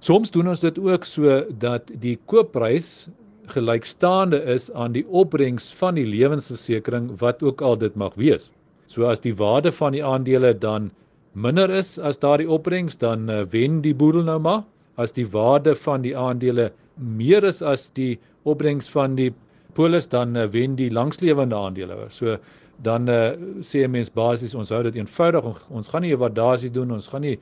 Soms 0.00 0.30
doen 0.30 0.48
ons 0.48 0.60
dit 0.60 0.78
ook 0.78 1.04
so 1.04 1.44
dat 1.58 1.90
die 2.00 2.18
koopprys 2.24 3.08
gelykstaande 3.52 4.38
is 4.54 4.70
aan 4.72 4.92
die 4.92 5.04
opbrengs 5.08 5.72
van 5.80 5.94
die 5.94 6.06
lewensversekering 6.06 7.10
wat 7.20 7.42
ook 7.42 7.62
al 7.62 7.76
dit 7.78 7.94
mag 7.96 8.14
wees. 8.14 8.50
So 8.86 9.06
as 9.10 9.20
die 9.20 9.34
waarde 9.34 9.72
van 9.72 9.92
die 9.92 10.04
aandele 10.04 10.52
dan 10.54 10.90
minder 11.34 11.70
is 11.70 11.98
as 11.98 12.18
daardie 12.18 12.48
opbrengs, 12.48 12.96
dan 12.96 13.30
uh, 13.30 13.42
wen 13.52 13.80
die 13.84 13.94
boedel 13.94 14.24
nou 14.24 14.38
maar. 14.40 14.62
As 14.96 15.12
die 15.12 15.26
waarde 15.28 15.74
van 15.76 16.02
die 16.02 16.16
aandele 16.16 16.70
meer 16.96 17.44
is 17.44 17.62
as 17.62 17.90
die 17.98 18.16
opbrengs 18.44 18.88
van 18.88 19.16
die 19.18 19.32
polis, 19.76 20.08
dan 20.08 20.36
uh, 20.36 20.46
wen 20.52 20.76
die 20.78 20.88
langslewende 20.90 21.56
aandeelhouer. 21.56 22.08
So 22.10 22.38
dan 22.84 23.08
uh, 23.08 23.36
sê 23.60 23.84
'n 23.84 23.90
mens 23.90 24.10
basies 24.10 24.54
ons 24.54 24.70
hou 24.70 24.82
dit 24.82 24.96
eenvoudig. 24.96 25.60
Ons 25.70 25.88
gaan 25.88 26.02
nie 26.02 26.14
'n 26.14 26.20
waardasie 26.20 26.70
doen, 26.70 26.90
ons 26.92 27.08
gaan 27.08 27.22
nie 27.22 27.38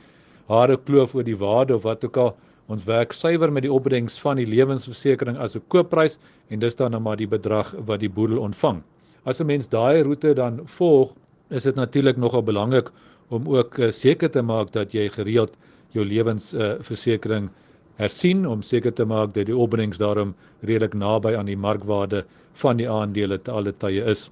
hare 0.48 0.76
kloof 0.76 1.14
oor 1.14 1.24
die 1.24 1.38
waarde 1.38 1.76
of 1.76 1.82
wat 1.82 2.04
ook 2.04 2.16
al. 2.16 2.36
Ons 2.72 2.84
werk 2.88 3.12
suiwer 3.12 3.52
met 3.52 3.62
die 3.66 3.72
opbrengs 3.72 4.16
van 4.20 4.38
die 4.40 4.46
lewensversekering 4.48 5.36
as 5.36 5.56
'n 5.56 5.62
koopprys 5.68 6.18
en 6.50 6.60
dis 6.60 6.76
dan 6.76 6.90
nou 6.92 7.00
maar 7.00 7.16
die 7.16 7.28
bedrag 7.28 7.74
wat 7.86 8.00
die 8.00 8.08
boedel 8.08 8.38
ontvang. 8.38 8.82
As 9.24 9.40
'n 9.40 9.46
mens 9.46 9.68
daai 9.68 10.02
roete 10.02 10.34
dan 10.34 10.60
volg, 10.78 11.12
is 11.50 11.64
dit 11.64 11.74
natuurlik 11.74 12.16
nogal 12.16 12.42
belangrik 12.42 12.90
om 13.28 13.48
ook 13.48 13.78
uh, 13.78 13.90
seker 13.90 14.30
te 14.30 14.42
maak 14.42 14.72
dat 14.72 14.92
jy 14.92 15.08
gereeld 15.08 15.56
jou 15.92 16.04
lewensversekering 16.04 17.44
uh, 17.44 17.54
hersien 17.96 18.46
om 18.46 18.62
seker 18.62 18.92
te 18.92 19.04
maak 19.04 19.34
dat 19.34 19.46
die 19.46 19.56
opbrengs 19.56 19.98
daarom 19.98 20.34
redelik 20.62 20.94
naby 20.94 21.34
aan 21.36 21.46
die 21.46 21.56
markwaarde 21.56 22.24
van 22.62 22.76
die 22.76 22.88
aandele 22.90 23.38
te 23.38 23.50
alle 23.50 23.72
tye 23.72 24.02
is. 24.10 24.30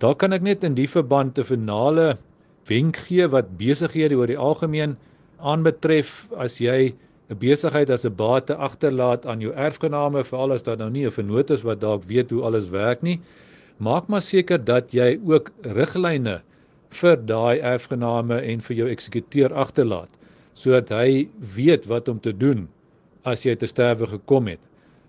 Daar 0.00 0.14
kan 0.14 0.32
ek 0.32 0.42
net 0.42 0.64
in 0.64 0.74
die 0.74 0.88
verband 0.88 1.38
'n 1.38 1.44
finale 1.44 2.18
wenk 2.68 2.96
gee 3.08 3.26
wat 3.28 3.58
besighede 3.58 4.16
oor 4.16 4.26
die 4.26 4.38
algemeen 4.38 4.96
aanbetref 5.38 6.26
as 6.36 6.58
jy 6.60 6.94
'n 7.30 7.38
besigheid 7.38 7.90
as 7.96 8.04
'n 8.06 8.14
bate 8.20 8.54
agterlaat 8.68 9.26
aan 9.26 9.40
jou 9.40 9.52
erfgename 9.66 10.24
veral 10.30 10.52
as 10.52 10.62
daar 10.68 10.78
nou 10.78 10.90
nie 10.90 11.06
'n 11.06 11.16
vennoot 11.18 11.50
is 11.56 11.62
wat 11.62 11.80
dalk 11.80 12.04
weet 12.04 12.30
hoe 12.30 12.42
alles 12.42 12.68
werk 12.68 13.02
nie 13.02 13.20
maak 13.78 14.08
maar 14.08 14.22
seker 14.22 14.64
dat 14.64 14.92
jy 14.92 15.18
ook 15.24 15.50
riglyne 15.62 16.40
vir 17.02 17.16
daai 17.16 17.60
erfgename 17.74 18.40
en 18.52 18.60
vir 18.60 18.76
jou 18.76 18.88
eksekuteur 18.88 19.54
agterlaat 19.54 20.10
sodat 20.54 20.88
hy 20.88 21.28
weet 21.56 21.86
wat 21.86 22.08
om 22.08 22.20
te 22.20 22.32
doen 22.32 22.68
as 23.24 23.46
jy 23.46 23.54
te 23.56 23.66
sterwe 23.66 24.06
gekom 24.06 24.46
het 24.46 24.60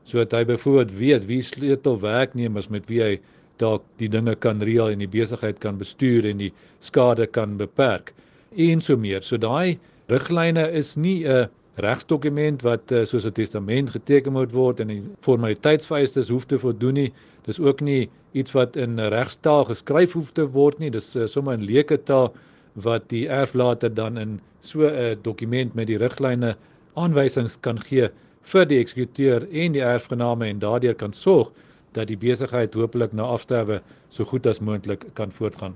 sodat 0.04 0.34
hy 0.38 0.44
byvoorbeeld 0.46 0.98
weet 1.00 1.28
wie 1.30 1.42
sleutel 1.42 2.00
werknemers 2.02 2.70
met 2.70 2.88
wie 2.90 3.02
hy 3.02 3.14
dalk 3.62 3.86
die 4.02 4.10
dinge 4.10 4.36
kan 4.36 4.62
reël 4.66 4.92
en 4.94 5.04
die 5.04 5.12
besigheid 5.12 5.60
kan 5.64 5.78
bestuur 5.82 6.26
en 6.30 6.42
die 6.42 6.52
skade 6.82 7.28
kan 7.28 7.58
beperk 7.60 8.14
en 8.58 8.82
so 8.82 8.98
meer. 8.98 9.22
So 9.22 9.38
daai 9.38 9.78
riglyne 10.12 10.66
is 10.72 10.96
nie 10.98 11.26
'n 11.26 11.50
regsdokument 11.76 12.62
wat 12.62 12.92
uh, 12.92 13.06
soos 13.06 13.26
'n 13.26 13.32
testament 13.32 13.90
geteken 13.90 14.34
moet 14.34 14.52
word 14.52 14.80
en 14.80 14.88
die 14.88 15.04
formaliteitsvereistes 15.22 16.30
hoef 16.30 16.46
te 16.46 16.60
voldoen 16.60 16.94
nie. 16.94 17.14
Dis 17.46 17.60
ook 17.60 17.82
nie 17.82 18.10
iets 18.32 18.52
wat 18.52 18.76
in 18.76 19.00
regstaal 19.00 19.66
geskryf 19.66 20.14
hoef 20.14 20.32
te 20.32 20.48
word 20.48 20.80
nie. 20.80 20.90
Dis 20.90 21.16
uh, 21.16 21.28
sommer 21.28 21.54
in 21.54 21.66
leuke 21.66 21.98
taal 22.04 22.34
wat 22.74 23.10
die 23.10 23.28
erflater 23.28 23.94
dan 23.94 24.18
in 24.18 24.40
so 24.60 24.88
'n 24.88 25.18
dokument 25.22 25.74
met 25.74 25.88
die 25.88 25.98
riglyne 25.98 26.56
aanwysings 26.94 27.60
kan 27.60 27.80
gee 27.80 28.10
vir 28.42 28.66
die 28.66 28.80
eksekuteur 28.80 29.48
en 29.52 29.72
die 29.72 29.84
erfgename 29.84 30.46
en 30.46 30.60
daardeur 30.60 30.96
kan 30.96 31.14
sorg 31.14 31.52
dat 31.94 32.08
die 32.08 32.18
besigheid 32.18 32.74
hopelik 32.74 33.14
na 33.14 33.24
afsterwe 33.24 33.82
so 34.10 34.26
goed 34.26 34.48
as 34.48 34.60
moontlik 34.60 35.06
kan 35.14 35.32
voortgaan. 35.32 35.76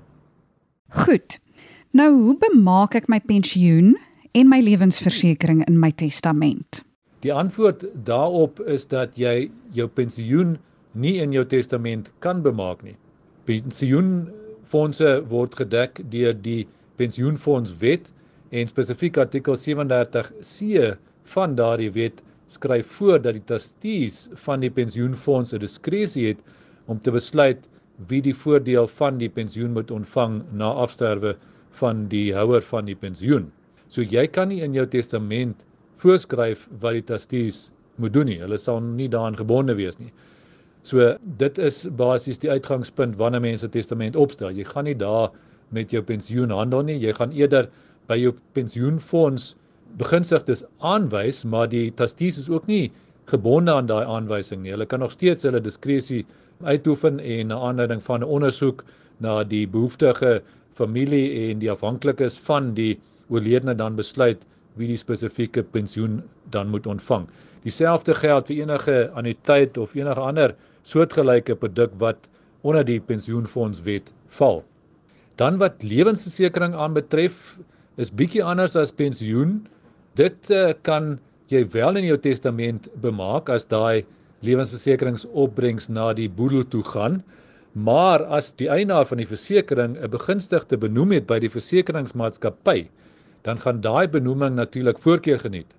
Goed. 0.88 1.38
Nou 1.90 2.10
hoe 2.14 2.36
bemaak 2.38 2.94
ek 2.94 3.08
my 3.08 3.20
pensioen 3.20 3.96
en 4.36 4.50
my 4.52 4.58
lewensversekering 4.60 5.62
in 5.64 5.78
my 5.80 5.88
testament? 5.96 6.82
Die 7.24 7.32
antwoord 7.32 7.86
daarop 8.04 8.60
is 8.68 8.84
dat 8.90 9.14
jy 9.16 9.48
jou 9.72 9.86
pensioen 9.88 10.58
nie 10.92 11.14
in 11.22 11.32
jou 11.32 11.44
testament 11.48 12.10
kan 12.24 12.42
bemaak 12.44 12.82
nie. 12.84 12.96
Pensioenfonde 13.48 15.14
word 15.32 15.56
gedek 15.56 16.02
deur 16.12 16.36
die 16.44 16.66
pensioenfondswet 17.00 18.12
en 18.52 18.68
spesifiek 18.68 19.16
artikel 19.24 19.56
37C 19.56 20.92
van 21.32 21.56
daardie 21.56 21.90
wet 21.96 22.20
skryf 22.52 22.92
voor 22.98 23.24
dat 23.24 23.40
die 23.40 23.46
trustees 23.48 24.26
van 24.44 24.60
die 24.60 24.70
pensioenfonds 24.70 25.56
'n 25.56 25.64
diskresie 25.64 26.28
het 26.28 26.44
om 26.92 27.00
te 27.00 27.10
besluit 27.10 27.64
wie 28.08 28.20
die 28.20 28.36
voordeel 28.44 28.88
van 29.00 29.18
die 29.18 29.32
pensioen 29.32 29.72
moet 29.72 29.90
ontvang 29.90 30.42
na 30.52 30.76
afsterwe 30.84 31.36
van 31.80 32.08
die 32.08 32.34
houer 32.36 32.62
van 32.62 32.84
die 32.84 32.96
pensioen. 32.96 33.48
So 33.88 34.02
jy 34.02 34.26
kan 34.26 34.48
nie 34.48 34.62
in 34.64 34.74
jou 34.74 34.86
testament 34.86 35.64
voorskryf 36.02 36.66
wat 36.82 36.98
die 36.98 37.06
trustees 37.08 37.70
moet 38.02 38.12
doen 38.12 38.28
nie. 38.28 38.40
Hulle 38.42 38.58
sal 38.58 38.80
nie 38.84 39.08
daaraan 39.08 39.38
gebonde 39.38 39.76
wees 39.78 39.98
nie. 39.98 40.12
So 40.86 41.16
dit 41.40 41.58
is 41.58 41.84
basies 41.98 42.38
die 42.42 42.50
uitgangspunt 42.50 43.16
wanneer 43.18 43.42
mense 43.42 43.68
testament 43.68 44.16
opstel. 44.16 44.52
Jy 44.54 44.66
gaan 44.68 44.86
nie 44.86 44.98
daar 44.98 45.32
met 45.74 45.90
jou 45.94 46.02
pensioen 46.02 46.52
handel 46.54 46.84
nie. 46.86 46.98
Jy 47.02 47.14
gaan 47.16 47.32
eerder 47.34 47.70
by 48.10 48.18
jou 48.20 48.34
pensioenfonds 48.54 49.54
beginsigtes 49.98 50.62
aanwys, 50.84 51.44
maar 51.44 51.70
die 51.72 51.88
trustees 51.98 52.38
is 52.38 52.50
ook 52.52 52.66
nie 52.70 52.92
gebonde 53.30 53.72
aan 53.74 53.88
daai 53.90 54.04
aanwysing 54.04 54.62
nie. 54.62 54.74
Hulle 54.74 54.86
kan 54.86 55.02
nog 55.02 55.14
steeds 55.14 55.46
hulle 55.46 55.62
diskresie 55.62 56.22
uitoefen 56.62 57.18
en 57.20 57.50
na 57.50 57.58
aanleiding 57.70 58.02
van 58.02 58.22
'n 58.22 58.30
ondersoek 58.38 58.84
na 59.18 59.42
die 59.44 59.66
behoeftige 59.66 60.42
familie 60.74 61.50
en 61.50 61.58
die 61.58 61.70
afhanklikes 61.70 62.38
van 62.38 62.74
die 62.74 62.98
oorledene 63.28 63.74
dan 63.74 63.96
besluit 63.96 64.44
wie 64.76 64.88
die 64.90 65.00
spesifieke 65.00 65.62
pensioen 65.62 66.22
dan 66.54 66.68
moet 66.68 66.86
ontvang. 66.86 67.26
Dieselfde 67.64 68.14
geld 68.14 68.50
vir 68.50 68.62
enige 68.62 68.96
anniteit 69.18 69.78
of 69.78 69.94
enige 69.98 70.20
ander 70.20 70.54
soortgelyke 70.86 71.56
produk 71.58 71.94
wat 72.02 72.28
onder 72.62 72.84
die 72.86 73.00
pensioenfondswet 73.00 74.12
val. 74.38 74.62
Dan 75.36 75.58
wat 75.60 75.82
lewensversekering 75.82 76.74
aanbetref, 76.74 77.34
is 77.96 78.12
bietjie 78.12 78.44
anders 78.44 78.76
as 78.76 78.92
pensioen. 78.92 79.64
Dit 80.20 80.50
uh, 80.52 80.72
kan 80.86 81.16
jy 81.52 81.64
wel 81.72 82.00
in 82.00 82.08
jou 82.10 82.18
testament 82.20 82.88
bemaak 83.02 83.50
as 83.52 83.66
daai 83.70 84.04
lewensversekeringsopbrengs 84.46 85.88
na 85.88 86.12
die 86.16 86.28
boedel 86.28 86.64
toe 86.72 86.84
gaan. 86.84 87.22
Maar 87.76 88.24
as 88.32 88.52
die 88.56 88.70
eienaar 88.72 89.04
van 89.08 89.20
die 89.20 89.28
versekering 89.28 89.96
'n 89.96 90.10
begunstigde 90.10 90.76
benoem 90.80 91.12
het 91.12 91.26
by 91.26 91.38
die 91.38 91.52
versekeringsmaatskappy, 91.52 92.88
dan 93.46 93.58
gaan 93.62 93.80
daai 93.80 94.08
benoeming 94.10 94.56
natuurlik 94.58 94.98
voorkeur 94.98 95.38
geniet 95.38 95.70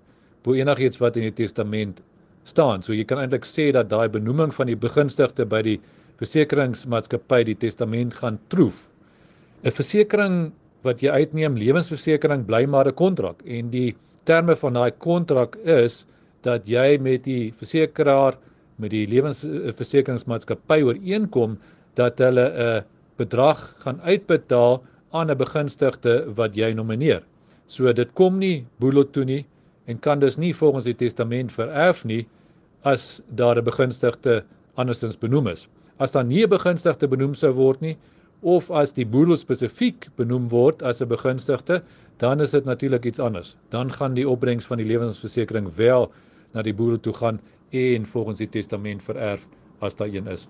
bo 0.43 0.56
enigiets 0.56 1.01
wat 1.03 1.17
in 1.19 1.27
die 1.27 1.36
testament 1.36 1.99
staan. 2.47 2.84
So 2.86 2.95
jy 2.95 3.03
kan 3.08 3.19
eintlik 3.19 3.45
sê 3.47 3.71
dat 3.75 3.89
daai 3.91 4.08
benoeming 4.12 4.53
van 4.56 4.69
die 4.71 4.77
begunstigde 4.80 5.45
by 5.51 5.60
die 5.65 5.80
versekeringsmaatskappy 6.21 7.43
die 7.49 7.58
testament 7.60 8.15
gaan 8.21 8.39
troef. 8.53 8.80
'n 9.63 9.73
Versekering 9.80 10.38
wat 10.88 11.03
jy 11.03 11.12
uitneem, 11.12 11.58
lewensversekering 11.60 12.45
bly 12.47 12.65
maar 12.65 12.88
'n 12.88 12.95
kontrak 12.95 13.41
en 13.45 13.69
die 13.69 13.95
terme 14.23 14.56
van 14.56 14.73
daai 14.73 14.91
kontrak 14.91 15.58
is 15.65 16.06
dat 16.43 16.67
jy 16.67 16.97
met 17.01 17.23
die 17.23 17.53
versekeraar 17.60 18.38
met 18.77 18.91
die 18.91 19.08
lewensversekeringsmaatskappy 19.08 20.82
ooreenkom 20.84 21.58
dat 21.95 22.19
hulle 22.19 22.45
'n 22.47 22.84
bedrag 23.17 23.73
gaan 23.84 23.99
uitbetaal 24.01 24.84
aan 25.12 25.32
'n 25.32 25.38
begunstigde 25.38 26.34
wat 26.36 26.56
jy 26.56 26.73
nomineer. 26.73 27.23
So 27.67 27.91
dit 27.93 28.12
kom 28.13 28.39
nie 28.39 28.65
boedel 28.80 29.06
toe 29.12 29.25
nie 29.25 29.45
en 29.88 29.99
kan 29.99 30.19
dus 30.19 30.38
nie 30.38 30.53
volgens 30.56 30.86
die 30.88 30.95
testament 30.95 31.51
vererf 31.51 32.03
nie 32.06 32.25
as 32.84 33.21
daar 33.36 33.58
'n 33.58 33.63
begunstigde 33.63 34.43
andersins 34.75 35.17
benoem 35.17 35.47
is. 35.47 35.67
As 35.99 36.12
daar 36.12 36.25
nie 36.25 36.43
'n 36.43 36.49
begunstigde 36.49 37.08
benoem 37.08 37.36
sou 37.36 37.53
word 37.53 37.82
nie 37.82 37.97
of 38.41 38.71
as 38.71 38.91
die 38.91 39.06
boedel 39.06 39.38
spesifiek 39.38 40.08
benoem 40.15 40.47
word 40.49 40.84
as 40.84 41.01
'n 41.01 41.08
begunstigde, 41.08 41.82
dan 42.17 42.41
is 42.41 42.51
dit 42.51 42.65
natuurlik 42.65 43.06
iets 43.06 43.19
anders. 43.19 43.56
Dan 43.69 43.91
gaan 43.91 44.13
die 44.13 44.30
opbrengs 44.30 44.65
van 44.65 44.77
die 44.77 44.86
lewensversekering 44.86 45.75
wel 45.75 46.12
na 46.53 46.62
die 46.62 46.73
boere 46.73 46.99
toe 46.99 47.13
gaan 47.13 47.39
en 47.71 48.06
volgens 48.06 48.38
die 48.38 48.49
testament 48.49 49.03
vererf 49.03 49.47
as 49.80 49.95
daar 49.95 50.08
een 50.08 50.27
is. 50.27 50.47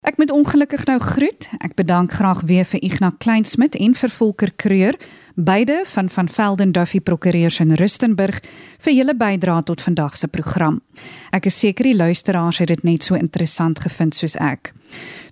Ek 0.00 0.16
moet 0.16 0.30
ongelukkig 0.30 0.84
nou 0.86 1.00
groet. 1.00 1.48
Ek 1.58 1.74
bedank 1.74 2.12
graag 2.12 2.40
weer 2.46 2.64
vir 2.64 2.80
Ignas 2.84 3.12
Kleinsmid 3.18 3.74
en 3.74 3.94
vir 3.94 4.10
Volker 4.10 4.52
Kreur, 4.56 4.94
beide 5.34 5.82
van 5.86 6.08
van 6.08 6.28
Velden 6.28 6.72
Duffy 6.72 7.00
Prokureurs 7.00 7.60
in 7.60 7.74
Rustenburg 7.74 8.40
vir 8.78 8.92
julle 8.92 9.16
bydrae 9.16 9.62
tot 9.62 9.82
vandag 9.82 10.16
se 10.16 10.28
program. 10.28 10.80
Ek 11.32 11.46
is 11.50 11.58
seker 11.58 11.84
die 11.88 11.96
luisteraars 11.96 12.58
het 12.62 12.68
dit 12.68 12.84
net 12.84 13.02
so 13.02 13.14
interessant 13.14 13.80
gevind 13.80 14.14
soos 14.14 14.36
ek. 14.36 14.72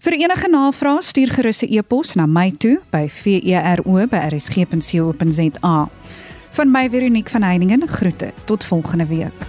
Vir 0.05 0.13
enige 0.19 0.49
navrae 0.51 1.03
stuur 1.03 1.33
gerus 1.33 1.63
'n 1.63 1.69
e-pos 1.71 2.15
na 2.15 2.27
my 2.27 2.51
toe 2.51 2.81
by 2.91 3.09
vero@rsg.co.za. 3.09 5.89
Van 6.51 6.71
my 6.71 6.91
Veronique 6.91 7.31
van 7.31 7.43
Heiningen 7.43 7.89
groete. 7.89 8.33
Tot 8.45 8.65
volgende 8.65 9.07
week. 9.07 9.47